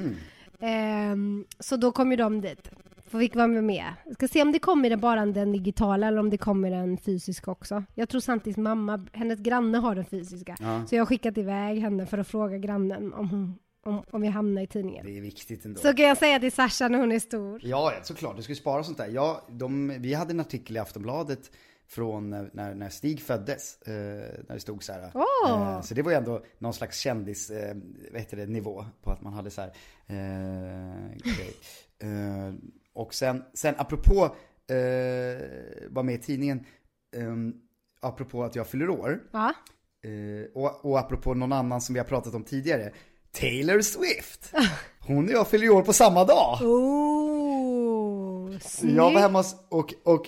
[0.60, 2.70] Ehm, så då kom ju de dit.
[3.10, 3.86] Får fick vara med.
[4.06, 6.98] Jag ska se om det kommer den bara den digitala eller om det kommer den
[6.98, 7.84] fysiska också.
[7.96, 10.56] Jag tror Santis mamma, hennes granne har den fysiska.
[10.60, 10.86] Ja.
[10.88, 14.28] Så jag har skickat iväg henne för att fråga grannen om, hon, om, om vi
[14.28, 15.06] hamnar i tidningen.
[15.06, 15.80] Det är viktigt ändå.
[15.80, 17.60] Så kan jag säga till Sasha när hon är stor.
[17.64, 18.36] Ja, såklart.
[18.36, 19.08] Du ska ju spara sånt där.
[19.08, 21.52] Ja, de, vi hade en artikel i Aftonbladet
[21.88, 23.82] från när, när, Stig föddes.
[23.82, 23.94] Eh,
[24.48, 25.12] när det stod så här.
[25.14, 25.76] Åh!
[25.76, 27.76] Eh, så det var ju ändå någon slags kändis, eh,
[28.12, 29.72] vad heter det, nivå på att man hade så här.
[30.08, 31.12] Eh,
[32.10, 32.54] eh,
[32.94, 34.36] och sen, sen apropå,
[34.68, 35.42] eh,
[35.90, 36.66] var med i tidningen,
[37.16, 37.36] eh,
[38.00, 39.20] apropå att jag fyller år.
[39.32, 39.54] Ja.
[40.04, 42.92] Eh, och, och apropå någon annan som vi har pratat om tidigare.
[43.40, 44.54] Taylor Swift.
[45.00, 46.62] Hon och jag fyller år på samma dag.
[46.62, 48.96] Oh, snyggt.
[48.96, 50.26] Jag var hemma hos, och, och,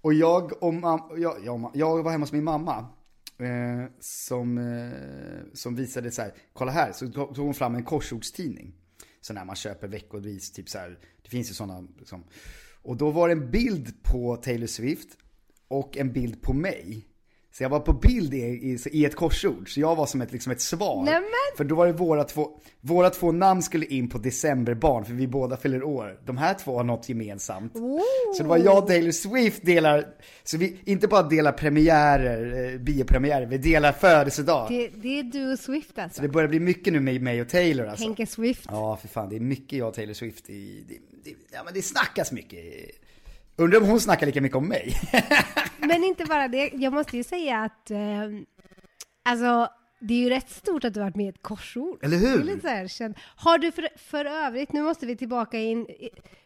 [0.00, 2.86] och jag och mam, jag, jag, jag var hemma hos min mamma.
[3.38, 8.74] Eh, som, eh, som visade så här, kolla här, så tog hon fram en korsordstidning.
[9.20, 12.24] Så när man köper veckovis, typ så här, det finns ju sådana liksom.
[12.82, 15.08] Och då var det en bild på Taylor Swift
[15.68, 17.06] och en bild på mig.
[17.52, 20.32] Så jag var på bild i, i, i ett korsord, så jag var som ett,
[20.32, 21.04] liksom ett svar.
[21.04, 21.22] Nämen!
[21.56, 25.26] För då var det våra två, våra två namn skulle in på decemberbarn, för vi
[25.26, 26.20] båda fyller år.
[26.26, 27.72] De här två har något gemensamt.
[28.36, 30.06] Så det var jag och Taylor Swift delar,
[30.44, 34.66] så vi inte bara delar premiärer, eh, biopremiärer, vi delar födelsedag.
[34.68, 36.16] Det, det är du och Swift alltså.
[36.16, 38.04] Så det börjar bli mycket nu med mig och Taylor alltså.
[38.04, 38.64] Henke Swift.
[38.68, 41.74] Ja, för fan, det är mycket jag och Taylor Swift i, det, det, ja men
[41.74, 42.58] det snackas mycket.
[43.56, 44.96] Undrar om hon snackar lika mycket om mig?
[45.78, 47.98] Men inte bara det, jag måste ju säga att eh,
[49.22, 49.68] alltså
[50.00, 52.04] det är ju rätt stort att du har varit med i ett korsord.
[52.04, 52.36] Eller hur?
[52.36, 55.58] Det är lite så här, känd- Har du för, för övrigt, nu måste vi tillbaka
[55.58, 55.86] in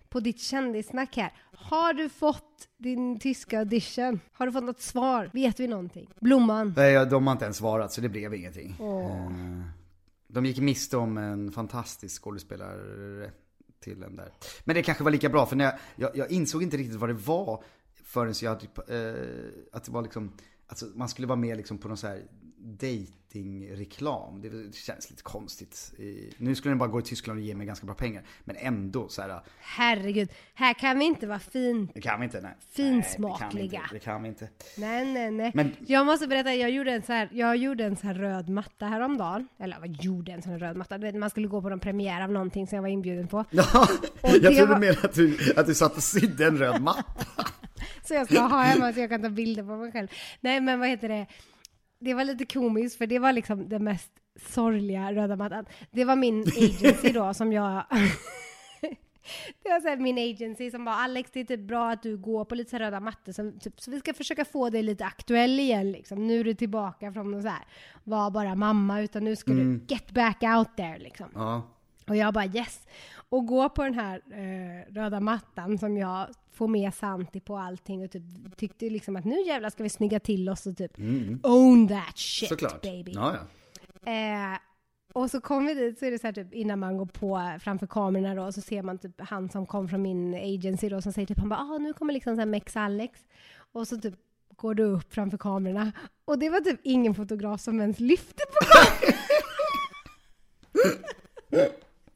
[0.08, 1.32] på ditt kändissnack här.
[1.52, 4.20] Har du fått din tyska audition?
[4.32, 5.30] Har du fått något svar?
[5.32, 6.10] Vet vi någonting?
[6.20, 6.74] Blomman?
[6.76, 8.76] Nej, de har inte ens svarat så det blev ingenting.
[8.80, 9.06] Åh.
[9.12, 9.62] Eh,
[10.28, 13.30] De gick miste om en fantastisk skådespelare
[13.86, 14.32] till den där.
[14.64, 17.10] Men det kanske var lika bra för när jag, jag, jag insåg inte riktigt vad
[17.10, 17.64] det var
[18.04, 20.32] förrän jag hade, eh, att det var liksom,
[20.66, 22.22] alltså man skulle vara med liksom på någon så här
[22.58, 24.40] dejt datingreklam.
[24.42, 25.92] Det känns lite konstigt.
[26.36, 28.22] Nu skulle den bara gå i Tyskland och ge mig ganska bra pengar.
[28.44, 29.40] Men ändå så här.
[29.58, 31.88] Herregud, här kan vi inte vara fin.
[31.94, 32.56] Det kan vi inte, nej.
[32.72, 33.80] Finsmakliga.
[33.80, 34.48] Nej, det kan vi inte.
[34.76, 35.50] Nej, nej, nej.
[35.54, 38.48] Men, jag måste berätta, jag gjorde en så här, jag gjorde en så här röd
[38.48, 39.48] matta häromdagen.
[39.58, 40.98] Eller vad gjorde en sån här röd matta?
[40.98, 43.44] Man skulle gå på någon premiär av någonting som jag var inbjuden på.
[43.56, 43.88] Ja,
[44.22, 44.78] jag trodde var...
[44.78, 47.26] mer att du, att du satt och sydde en röd matta.
[48.04, 50.08] så jag ska ha hemma så jag kan ta bilder på mig själv.
[50.40, 51.26] Nej, men vad heter det?
[51.98, 55.66] Det var lite komiskt för det var liksom det mest sorgliga röda mattan.
[55.90, 57.84] Det var min agency då som jag
[59.62, 62.16] Det var så här, min agency som bara Alex det är typ bra att du
[62.16, 65.04] går på lite så röda mattor så, typ, så vi ska försöka få dig lite
[65.04, 66.26] aktuell igen liksom.
[66.26, 67.64] Nu är du tillbaka från att så här,
[68.04, 69.78] var bara mamma utan nu ska mm.
[69.78, 71.26] du get back out there liksom.
[71.34, 71.62] Ja.
[72.08, 72.86] Och jag bara yes.
[73.28, 78.04] Och gå på den här eh, röda mattan som jag får med Santi på allting
[78.04, 78.22] och typ
[78.56, 81.40] tyckte liksom att nu jävlar ska vi snygga till oss och typ mm.
[81.42, 82.82] own that shit Såklart.
[82.82, 83.12] baby.
[83.14, 83.36] Ja,
[84.04, 84.12] ja.
[84.12, 84.58] Eh,
[85.12, 87.58] och så kommer vi dit så är det så här typ innan man går på
[87.60, 91.12] framför kamerorna då så ser man typ han som kom från min agency då som
[91.12, 93.20] säger typ han bara ah nu kommer liksom så här Mex Alex
[93.72, 94.14] och så typ
[94.56, 95.92] går du upp framför kamerorna
[96.24, 99.20] och det var typ ingen fotograf som ens lyfte på kameran.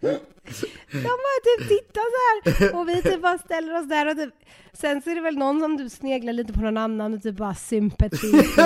[0.92, 4.34] De bara typ tittar så här och vi typ bara ställer oss där och typ
[4.72, 7.36] Sen så är det väl någon som typ sneglar lite på någon annan och typ
[7.36, 8.56] bara sympati typ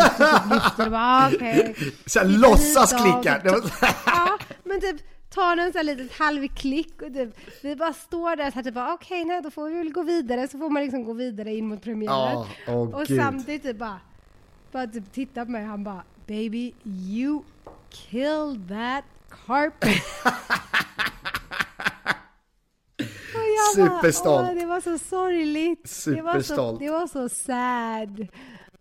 [0.50, 1.60] lyfter och bara okej.
[1.60, 1.90] Okay.
[2.06, 3.42] Såhär låtsas klickar.
[4.06, 4.96] ja, men typ
[5.30, 8.76] tar en sån här litet halvklick och typ vi bara står där så här typ
[8.76, 11.54] okej okay, nej då får vi väl gå vidare så får man liksom gå vidare
[11.54, 12.36] in mot premiären.
[12.36, 13.20] Oh, oh, och Gud.
[13.20, 14.00] samtidigt typ bara,
[14.72, 17.42] bara typ titta på mig han bara baby you
[17.90, 19.04] killed that
[19.46, 20.02] carpet.
[23.74, 24.46] Superstolt.
[24.46, 25.88] Bara, det var så sorgligt.
[25.88, 26.16] Superstolt.
[26.16, 28.26] Det var så, det var så sad.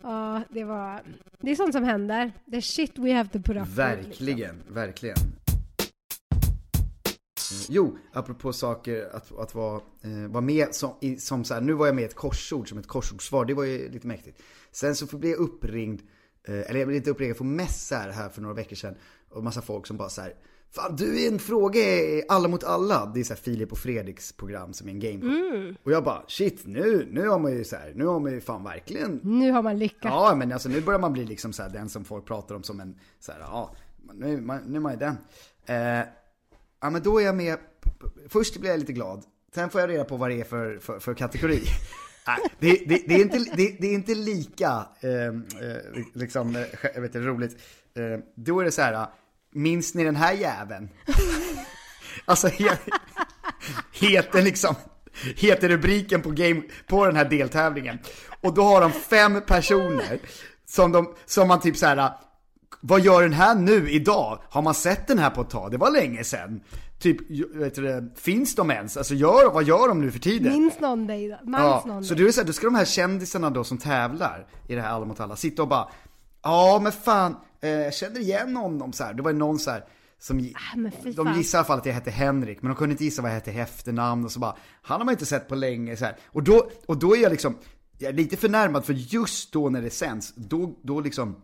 [0.02, 1.02] Ja, det var...
[1.40, 2.32] Det är sånt som händer.
[2.50, 4.74] The shit we have to put up Verkligen, liksom.
[4.74, 5.16] verkligen.
[7.68, 11.72] Jo, apropå saker att, att vara, eh, vara med som, i, som så här, nu
[11.72, 14.42] var jag med i ett korsord som ett korsordssvar, det var ju lite mäktigt.
[14.72, 16.02] Sen så blev jag uppringd,
[16.48, 18.94] eh, eller jag blev inte uppringd, jag får messar här för några veckor sedan.
[19.30, 20.34] Och massa folk som bara så här,
[20.74, 23.06] Fan, du är en fråga i Alla mot alla.
[23.06, 25.74] Det är så här Filip och Fredriks program som är en game mm.
[25.82, 28.40] Och jag bara, shit, nu, nu har man ju så här, nu har man ju
[28.40, 29.20] fan verkligen...
[29.22, 30.04] Nu har man lyckats.
[30.04, 32.62] Ja, men alltså nu börjar man bli liksom så här, den som folk pratar om
[32.62, 33.74] som en, så här, ja,
[34.14, 35.16] nu, man, nu är man ju den.
[35.66, 36.06] Eh,
[36.80, 37.58] ja, men då är jag med,
[38.28, 39.24] först blir jag lite glad.
[39.54, 41.62] Sen får jag reda på vad det är för, för, för kategori.
[42.26, 46.62] Nej, det, det, det, är inte, det, det, är inte lika, ehm, eh, liksom, eh,
[46.94, 47.56] jag vet inte, roligt.
[47.94, 49.06] Eh, då är det så här,
[49.54, 50.88] minns ni den här jäveln?
[52.24, 52.48] alltså,
[53.92, 54.74] heter liksom,
[55.36, 57.98] heter rubriken på, game, på den här deltävlingen.
[58.40, 60.18] Och då har de fem personer
[60.66, 62.10] som, de, som man typ så här.
[62.80, 64.38] vad gör den här nu idag?
[64.50, 65.70] Har man sett den här på ett tag?
[65.70, 66.60] Det var länge sedan.
[66.98, 68.96] Typ, vet du, finns de ens?
[68.96, 70.52] Alltså gör, vad gör de nu för tiden?
[70.52, 71.38] Minns någon dig då?
[71.52, 74.46] ja, någon så det är så här, då ska de här kändisarna då som tävlar
[74.68, 75.88] i det här Alla mot alla sitta och bara
[76.44, 79.14] Ja men fan, eh, jag känner igen honom så här.
[79.14, 79.84] Det var någon så här
[80.18, 80.76] som, ah,
[81.16, 83.30] de gissade i alla fall att jag hette Henrik, men de kunde inte gissa vad
[83.30, 86.04] jag hette i efternamn och så bara, han har man inte sett på länge så
[86.04, 86.16] här.
[86.26, 87.56] Och då, och då är jag liksom,
[87.98, 91.36] jag är lite förnärmad för just då när det sänds, då, då liksom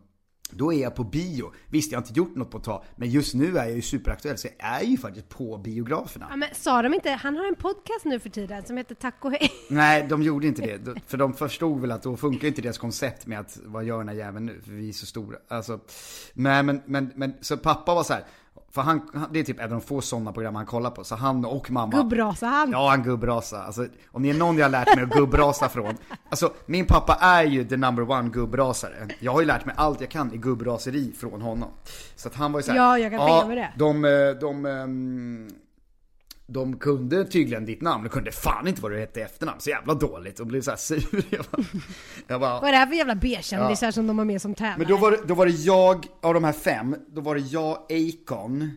[0.53, 1.53] då är jag på bio.
[1.69, 3.83] Visst, jag har inte gjort något på ett tag, men just nu är jag ju
[3.83, 6.27] superaktuell, så jag är ju faktiskt på biograferna.
[6.31, 9.25] Ja, men sa de inte, han har en podcast nu för tiden som heter Tack
[9.25, 9.53] och hej.
[9.69, 10.95] Nej, de gjorde inte det.
[11.07, 14.09] För de förstod väl att då funkar inte deras koncept med att, vad gör den
[14.09, 14.61] här jäveln nu?
[14.65, 15.37] För vi är så stora.
[15.49, 15.81] Alltså,
[16.33, 18.25] men, men, men, men så pappa var så här,
[18.73, 21.05] för han, det är typ en av de få sådana program han kollar på.
[21.05, 21.97] Så han och mamma...
[21.97, 22.71] Gubbrasa han?
[22.71, 23.63] Ja, han gubbrasa.
[23.63, 25.97] Alltså, om det är någon jag har lärt mig att gubbrasa från.
[26.29, 29.09] Alltså, min pappa är ju the number one gubbrasare.
[29.19, 31.69] Jag har ju lärt mig allt jag kan i gubbraseri från honom.
[32.17, 32.79] Så att han var ju såhär...
[32.79, 33.73] Ja, jag kan tänka mig det.
[33.77, 35.49] De, de, de um,
[36.53, 39.61] de kunde tydligen ditt namn, de kunde fan inte vad du hette i efternamn.
[39.61, 40.41] Så jävla dåligt.
[40.41, 41.25] Och blev såhär sur.
[41.31, 41.65] Jag bara,
[42.27, 43.93] jag bara, vad är det här för jävla B-kändisar ja.
[43.93, 44.79] som de har med som tävlar?
[44.79, 47.41] Men då var, det, då var det jag, av de här fem, då var det
[47.41, 48.71] jag, Akon.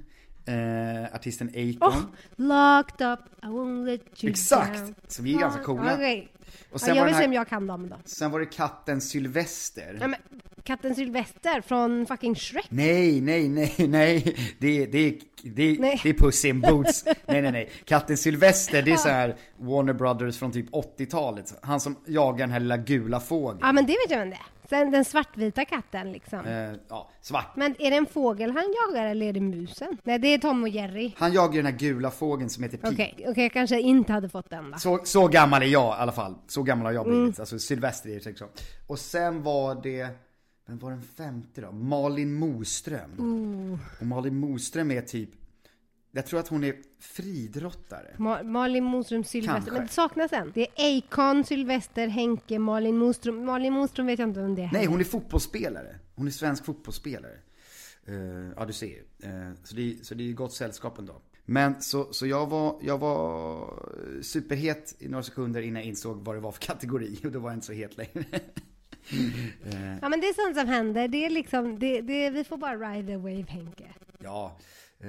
[0.45, 1.93] Eh, artisten Akon.
[1.93, 2.03] Oh,
[2.35, 4.79] locked up, I won't let you Exakt!
[4.79, 4.95] Down.
[5.07, 5.93] Så vi är ganska coola.
[5.93, 6.27] Okay.
[6.71, 7.95] Och sen ja, jag vill se om jag kan dem då.
[8.05, 9.97] Sen var det katten Sylvester.
[10.01, 10.19] Ja, men,
[10.63, 12.65] katten Sylvester från fucking Shrek?
[12.69, 14.35] Nej, nej, nej, nej.
[14.59, 15.99] Det, det, det, nej.
[16.03, 17.05] det är Puss in Boots.
[17.05, 17.69] nej, nej, nej.
[17.85, 21.53] Katten Sylvester, det är så här Warner Brothers från typ 80-talet.
[21.61, 23.59] Han som jagar den här lilla gula fågeln.
[23.61, 24.53] Ja, men det vet jag vem det är.
[24.69, 26.45] Den, den svartvita katten liksom.
[26.45, 27.55] Eh, ja, svart.
[27.55, 29.97] Men är det en fågel han jagar eller är det musen?
[30.03, 31.11] Nej, det är Tom och Jerry.
[31.17, 32.93] Han jagar den här gula fågeln som heter Pete.
[32.93, 34.77] Okej, okej, jag kanske inte hade fått den då.
[34.77, 36.35] Så, så gammal är jag i alla fall.
[36.47, 37.19] Så gammal har jag Mm.
[37.19, 37.39] blivit.
[37.39, 38.47] Alltså Sylvester är liksom.
[38.87, 40.07] Och sen var det,
[40.67, 41.71] vem var den femte då?
[41.71, 43.79] Malin Moström.
[43.99, 45.29] Och Malin Moström är typ,
[46.11, 48.15] jag tror att hon är fridrottare.
[48.17, 49.53] Ma- Malin Moström, Sylvester.
[49.55, 49.71] Kanske.
[49.71, 50.51] Men det saknas en.
[50.55, 53.45] Det är Akon, Sylvester, Henke, Malin Moström.
[53.45, 54.69] Malin Moström vet jag inte vem det är.
[54.73, 55.95] Nej, hon är fotbollsspelare.
[56.15, 57.37] Hon är svensk fotbollsspelare.
[58.05, 58.15] Eh,
[58.57, 58.87] ja, du ser.
[59.25, 61.21] Uh, så, det, är- så det är ju gott sällskap ändå.
[61.45, 63.69] Men så, så jag, var, jag var
[64.21, 67.19] superhet i några sekunder innan jag insåg vad det var för kategori.
[67.23, 68.25] Och då var jag inte så het längre.
[69.65, 71.07] Eh, Ja men det är sånt som händer.
[71.07, 73.89] Det är liksom, det, det, vi får bara ride the wave Henke.
[74.19, 74.57] Ja,
[74.99, 75.07] eh,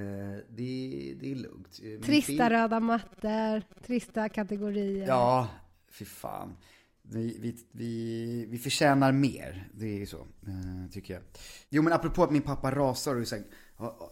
[0.51, 1.81] det, det är lugnt.
[1.83, 5.07] Eh, min Trista film- röda mattor, trista kategorier.
[5.07, 5.49] Ja,
[5.91, 6.57] fy fan.
[7.03, 11.23] Vi, vi, vi, vi förtjänar mer, det är ju så, eh, tycker jag.
[11.71, 13.27] Jo men apropå att min pappa rasar och
[13.79, 14.11] ja,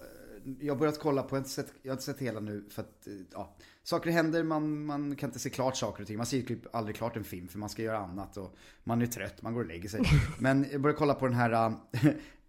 [0.61, 2.65] jag har börjat kolla på, jag har inte sett, jag har inte sett hela nu
[2.71, 6.17] för att, eh, ja, saker händer, man, man kan inte se klart saker och ting.
[6.17, 9.03] Man ser ju typ aldrig klart en film för man ska göra annat och man
[9.03, 10.01] är trött, man går och lägger sig.
[10.39, 11.73] Men jag började kolla på den här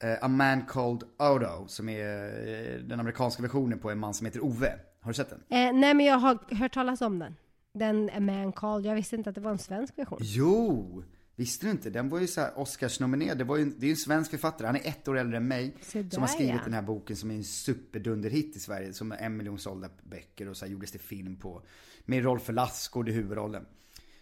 [0.03, 4.25] eh, A Man Called Odo, som är eh, den amerikanska versionen på en man som
[4.25, 4.79] heter Ove.
[5.01, 5.39] Har du sett den?
[5.39, 7.35] Eh, nej men jag har hört talas om den.
[7.73, 8.85] Den A Man Called.
[8.85, 10.19] Jag visste inte att det var en svensk version.
[10.21, 11.03] Jo!
[11.35, 11.89] Visste du inte?
[11.89, 13.37] Den var ju så Oscarsnominerad.
[13.37, 15.47] Det, var ju, det är ju en svensk författare, han är ett år äldre än
[15.47, 15.75] mig.
[15.81, 16.61] Se Som har där, skrivit ja.
[16.63, 18.93] den här boken som är en superdunderhit i Sverige.
[18.93, 21.61] Som är en miljon sålda böcker och så gjordes det film på.
[22.05, 23.65] Med Rolf Lassgård i huvudrollen.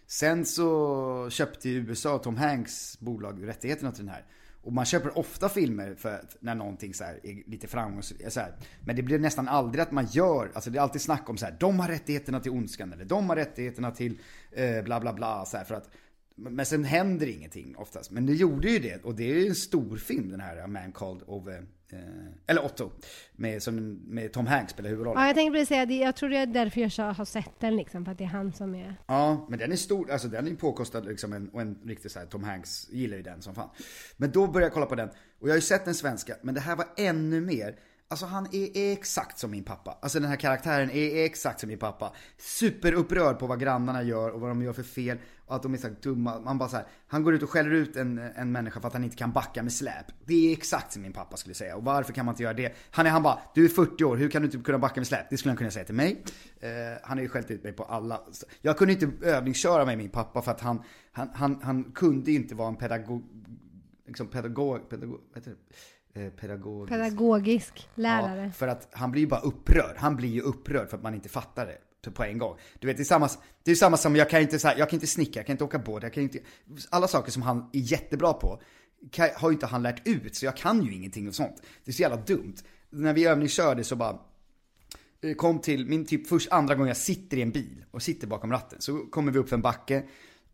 [0.06, 4.24] Sen så köpte ju USA Tom Hanks bolag rättigheterna till den här.
[4.62, 8.38] Och man köper ofta filmer för när någonting så är lite framgångsrikt.
[8.80, 11.46] Men det blir nästan aldrig att man gör, alltså det är alltid snack om så
[11.46, 14.18] här, de har rättigheterna till ondskan eller de har rättigheterna till
[14.52, 15.44] eh, bla bla bla.
[15.44, 15.90] Så här, för att,
[16.36, 18.10] men sen händer ingenting oftast.
[18.10, 19.04] Men det gjorde ju det.
[19.04, 21.56] Och det är ju en stor film den här, A Man Called Ove.
[21.92, 21.98] Eh,
[22.46, 22.90] eller Otto.
[23.32, 25.20] Med, som, med Tom Hanks spelar huvudrollen.
[25.22, 25.96] Ja, jag tänkte precis säga det.
[25.96, 28.04] Jag tror det är därför jag så- har sett den liksom.
[28.04, 28.94] För att det är han som är...
[29.06, 32.10] Ja, men den är stor, alltså den är ju påkostad liksom en, och en riktig
[32.10, 33.68] så här, Tom Hanks gillar ju den som fan.
[34.16, 35.08] Men då började jag kolla på den,
[35.40, 37.76] och jag har ju sett den svenska, men det här var ännu mer.
[38.12, 39.98] Alltså han är, är exakt som min pappa.
[40.02, 42.12] Alltså den här karaktären är exakt som min pappa.
[42.38, 45.18] Superupprörd på vad grannarna gör och vad de gör för fel.
[45.46, 46.40] Och att de är så dumma.
[46.40, 48.94] Man bara så här, han går ut och skäller ut en, en människa för att
[48.94, 50.06] han inte kan backa med släp.
[50.26, 51.76] Det är exakt som min pappa skulle säga.
[51.76, 52.76] Och varför kan man inte göra det?
[52.90, 55.06] Han är han bara, du är 40 år, hur kan du inte kunna backa med
[55.06, 55.30] släp?
[55.30, 56.24] Det skulle han kunna säga till mig.
[56.60, 56.70] Eh,
[57.02, 58.20] han har ju skällt ut mig på alla.
[58.62, 62.54] Jag kunde inte övningsköra med min pappa för att han, han, han, han kunde inte
[62.54, 63.22] vara en pedagog,
[64.06, 65.20] liksom pedagog, pedagog,
[66.14, 66.92] Eh, pedagogisk.
[66.92, 68.44] Pedagogisk lärare.
[68.44, 69.96] Ja, för att han blir ju bara upprörd.
[69.96, 72.56] Han blir ju upprörd för att man inte fattar det på en gång.
[72.78, 73.28] Du vet, det är samma,
[73.62, 75.54] det är samma som jag kan inte så här, jag kan inte snicka, jag kan
[75.54, 76.38] inte åka båt, jag kan inte...
[76.90, 78.62] Alla saker som han är jättebra på
[79.10, 81.62] kan, har ju inte han lärt ut, så jag kan ju ingenting och sånt.
[81.84, 82.56] Det är så jävla dumt.
[82.90, 84.18] När vi övningskörde så bara
[85.22, 88.26] eh, kom till min typ först andra gången jag sitter i en bil och sitter
[88.26, 88.80] bakom ratten.
[88.80, 90.02] Så kommer vi upp för en backe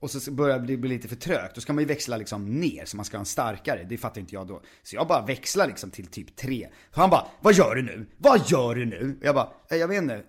[0.00, 1.54] och så börjar det bli lite för trögt.
[1.54, 3.86] Då ska man ju växla liksom ner så man ska ha en starkare.
[3.88, 4.62] Det fattar inte jag då.
[4.82, 6.68] Så jag bara växlar liksom till typ 3.
[6.94, 8.06] Så han bara, vad gör du nu?
[8.16, 9.18] Vad gör du nu?
[9.22, 10.22] Jag bara, eh, jag vet inte.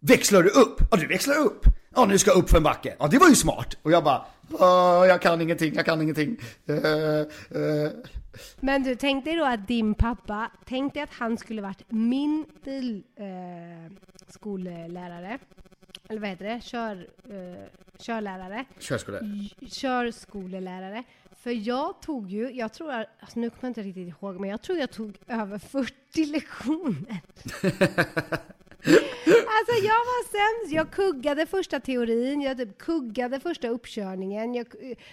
[0.00, 0.80] Växlar du upp?
[0.90, 1.64] Ja, du växlar upp.
[1.94, 2.96] Ja, nu ska jag upp för en backe.
[2.98, 3.78] Ja, det var ju smart.
[3.82, 4.26] Och jag bara,
[5.06, 6.36] jag kan ingenting, jag kan ingenting.
[6.66, 7.90] Eh, eh.
[8.60, 12.44] Men du, tänk dig då att din pappa, tänk dig att han skulle varit min
[12.64, 13.86] bilskollärare.
[13.86, 13.90] Eh,
[14.28, 15.38] skollärare
[16.08, 16.60] eller vad heter det?
[16.64, 17.68] Kör, eh,
[17.98, 18.64] körlärare.
[18.78, 19.18] Körskola.
[19.70, 21.04] Körskolelärare.
[21.42, 24.62] För jag tog ju, jag tror, alltså nu kommer jag inte riktigt ihåg, men jag
[24.62, 27.20] tror jag tog över 40 lektioner.
[29.56, 30.74] Alltså jag var sämst.
[30.74, 34.54] Jag kuggade första teorin, jag typ kuggade första uppkörningen.
[34.54, 34.66] Jag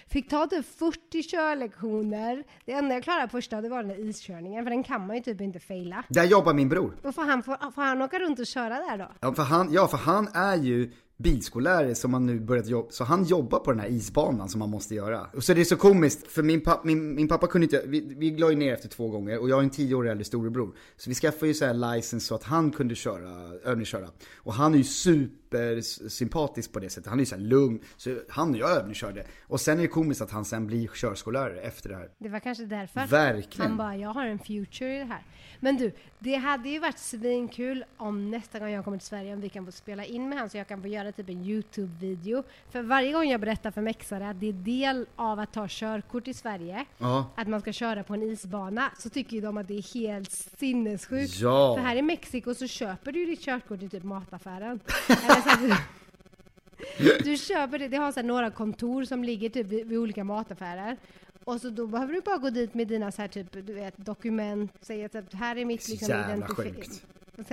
[0.08, 2.44] fick ta typ 40 körlektioner.
[2.64, 5.22] Det enda jag klarade första det var den där iskörningen, för den kan man ju
[5.22, 6.04] typ inte faila.
[6.08, 6.96] Där jobbar min bror.
[7.02, 9.08] Och får han, får, får han åka runt och köra där då?
[9.20, 13.04] Ja för, han, ja, för han är ju bilskollärare som han nu börjat jobba, så
[13.04, 15.26] han jobbar på den här isbanan som man måste göra.
[15.34, 18.14] Och så det är så komiskt, för min, pappa, min, min pappa kunde inte, vi,
[18.16, 20.74] vi la ju ner efter två gånger och jag har en tio år äldre storebror.
[20.96, 23.30] Så vi skaffade ju så här license så att han kunde köra,
[23.64, 24.08] övningsköra.
[24.36, 25.45] Och han är ju super
[25.82, 27.80] supersympatisk på det sättet, han är ju så här lugn.
[27.96, 29.24] Så han och jag övningskörde.
[29.42, 32.08] Och sen är det komiskt att han sen blir körskollärare efter det här.
[32.18, 33.06] Det var kanske därför.
[33.06, 33.68] Verkligen.
[33.70, 35.22] Han bara, jag har en future i det här.
[35.60, 39.40] Men du, det hade ju varit svinkul om nästa gång jag kommer till Sverige om
[39.40, 42.42] vi kan få spela in med han så jag kan få göra typ en Youtube-video.
[42.70, 46.28] För varje gång jag berättar för mexare att det är del av att ta körkort
[46.28, 47.30] i Sverige, Ja.
[47.36, 50.30] att man ska köra på en isbana, så tycker ju de att det är helt
[50.32, 51.40] sinnessjukt.
[51.40, 51.76] Ja.
[51.76, 54.80] För här i Mexiko så köper du ditt körkort i typ mataffären.
[55.08, 59.66] Eller så att du, köper det, det har så här några kontor som ligger typ
[59.66, 60.96] vid, vid olika mataffärer.
[61.44, 63.96] Och så då behöver du bara gå dit med dina så här typ, du vet,
[63.96, 67.06] dokument, säga typ här är mitt liksom jävla sjukt.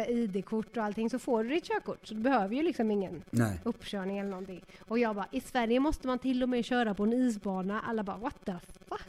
[0.08, 2.08] ID-kort och allting så får du ditt körkort.
[2.08, 3.60] Så du behöver ju liksom ingen Nej.
[3.64, 4.62] uppkörning eller någonting.
[4.80, 7.82] Och jag bara, i Sverige måste man till och med köra på en isbana.
[7.82, 8.56] Alla bara, what the
[8.90, 9.02] fuck?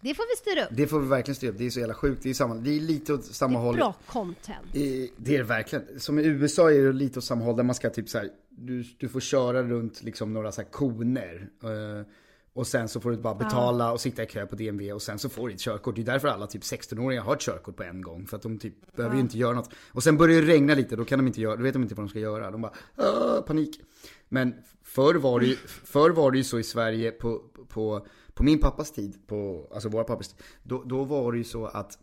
[0.00, 0.70] Det får vi styra upp.
[0.76, 1.58] Det får vi verkligen styra upp.
[1.58, 2.22] Det är så jävla sjukt.
[2.22, 3.76] Det är, samma, det är lite åt Det samma är håll.
[3.76, 4.74] bra content.
[4.76, 6.00] I- Det är det verkligen.
[6.00, 8.28] Som i USA är det lite åt samma håll där man ska typ så här,
[8.50, 11.48] du, du får köra runt liksom några så här koner.
[11.62, 12.06] eh,
[12.52, 15.18] och sen så får du bara betala och sitta i kö på DMV och sen
[15.18, 15.94] så får du ett körkort.
[15.94, 18.26] Det är därför alla typ 16-åringar har ett körkort på en gång.
[18.26, 19.70] För att de typ behöver ju inte göra något.
[19.92, 21.94] Och sen börjar det regna lite, då kan de inte göra, då vet de inte
[21.94, 22.50] vad de ska göra.
[22.50, 23.80] De bara, "Åh, panik.
[24.28, 28.06] Men förr var det ju, förr var det ju så i Sverige på, på,
[28.36, 30.38] på min pappas tid, på, alltså våra pappas tid.
[30.62, 31.98] Då, då var det ju så att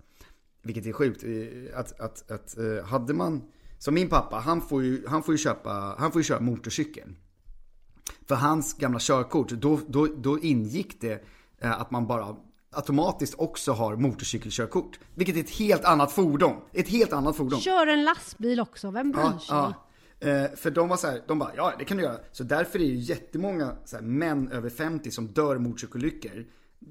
[0.62, 3.42] vilket är sjukt, eh, att, att, att eh, hade man,
[3.80, 7.16] som min pappa, han får ju, han får ju köpa, han får ju köra motorcykel.
[8.28, 11.24] För hans gamla körkort, då, då, då ingick det
[11.58, 12.36] eh, att man bara
[12.72, 15.00] automatiskt också har motorcykelkörkort.
[15.16, 16.56] Vilket är ett helt annat fordon.
[16.72, 17.60] Ett helt annat fordon.
[17.60, 19.56] Kör en lastbil också, vem bryr Ja, sig?
[19.56, 19.74] ja.
[20.24, 22.18] Eh, för de var så här, de bara, ja det kan du göra.
[22.32, 26.46] Så därför är det ju jättemånga så här, män över 50 som dör motorcykelolyckor.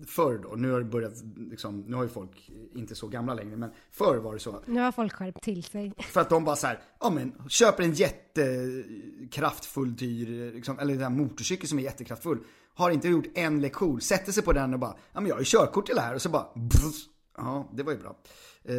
[0.06, 1.12] Förr då, nu har det börjat,
[1.50, 4.62] liksom, nu har ju folk inte så gamla längre, men förr var det så.
[4.66, 5.92] Nu har folk skärpt till sig.
[5.98, 11.02] För att de bara så här, ja men köper en jättekraftfull dyr, liksom, eller den
[11.02, 12.38] här motorcykel som är jättekraftfull.
[12.74, 15.40] Har inte gjort en lektion, sätter sig på den och bara, ja men jag har
[15.40, 16.46] ju körkort till det här och så bara,
[17.36, 18.16] ja det var ju bra.
[18.64, 18.74] Eh,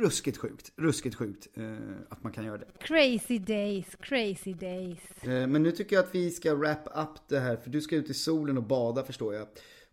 [0.00, 1.64] ruskigt sjukt, ruskigt sjukt eh,
[2.08, 2.66] att man kan göra det.
[2.80, 4.98] Crazy days, crazy days.
[5.22, 7.96] Eh, Men nu tycker jag att vi ska wrap up det här, för du ska
[7.96, 9.46] ut i solen och bada förstår jag.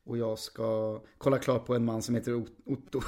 [0.06, 3.02] Och jag ska kolla klart på en man som heter Ot- Otto.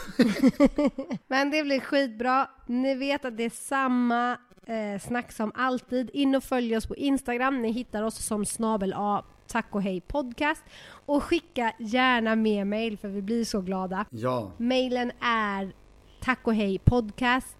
[1.28, 2.49] Men det blir skitbra.
[2.67, 6.09] Ni vet att det är samma eh, snack som alltid.
[6.13, 7.61] In och följ oss på Instagram.
[7.61, 10.63] Ni hittar oss som snabel A Tack och hej podcast.
[11.05, 14.05] Och skicka gärna mer mail för vi blir så glada.
[14.09, 15.74] ja, Mailen är
[16.20, 17.57] tack och hej podcast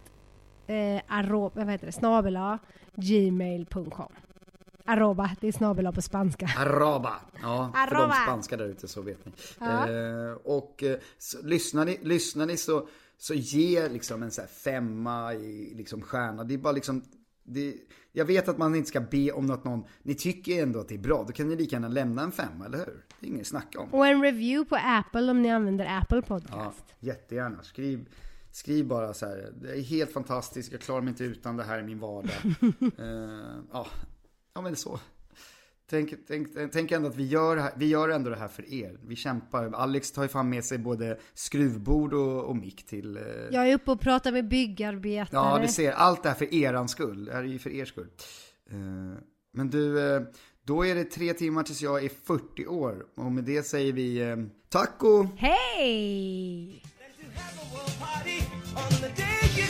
[0.68, 2.60] eh, arro, vad heter det, snabel A,
[2.96, 4.12] gmail.com.
[4.86, 6.50] Arroba, det är snabel A på spanska.
[6.58, 7.14] araba.
[7.42, 8.08] Ja, för Arroba.
[8.16, 9.32] de spanska där ute så vet ni.
[9.60, 9.90] Ja.
[9.90, 12.88] Eh, och eh, så, lyssnar ni, lyssnar ni så,
[13.18, 16.44] så ge liksom en så här femma i liksom stjärna.
[16.44, 17.04] Det är bara liksom,
[17.44, 17.76] det,
[18.12, 20.96] jag vet att man inte ska be om något någon, ni tycker ändå att det
[20.96, 23.06] är bra, då kan ni lika gärna lämna en femma, eller hur?
[23.20, 23.94] Det är inget snack om.
[23.94, 26.86] Och en review på Apple om ni använder Apple Ja, Podcast.
[27.00, 27.64] jättegärna.
[27.64, 28.10] Skriv,
[28.52, 29.52] skriv bara så här.
[29.62, 30.72] Det är helt fantastiskt.
[30.72, 32.32] Jag klarar mig inte utan det här i min vardag.
[32.98, 33.88] Eh, ja.
[34.54, 35.00] ja, men så.
[35.90, 39.00] Tänk, tänk, tänk ändå att vi gör, vi gör ändå det här för er.
[39.04, 39.72] Vi kämpar.
[39.76, 43.18] Alex tar ju fan med sig både skruvbord och, och mick till...
[43.18, 45.30] eh, Jag är uppe och pratar med byggarbetare.
[45.46, 45.92] Ja, du ser.
[45.92, 47.26] Allt det här för eran skull.
[47.26, 48.10] Det här är ju för er skull.
[48.72, 48.78] Eh,
[49.54, 50.22] men du, eh,
[50.64, 53.06] då är det tre timmar tills jag är 40 år.
[53.16, 54.36] Och med det säger vi eh,
[54.70, 55.26] tack och...
[55.38, 56.84] Hej!
[58.76, 59.69] on the day you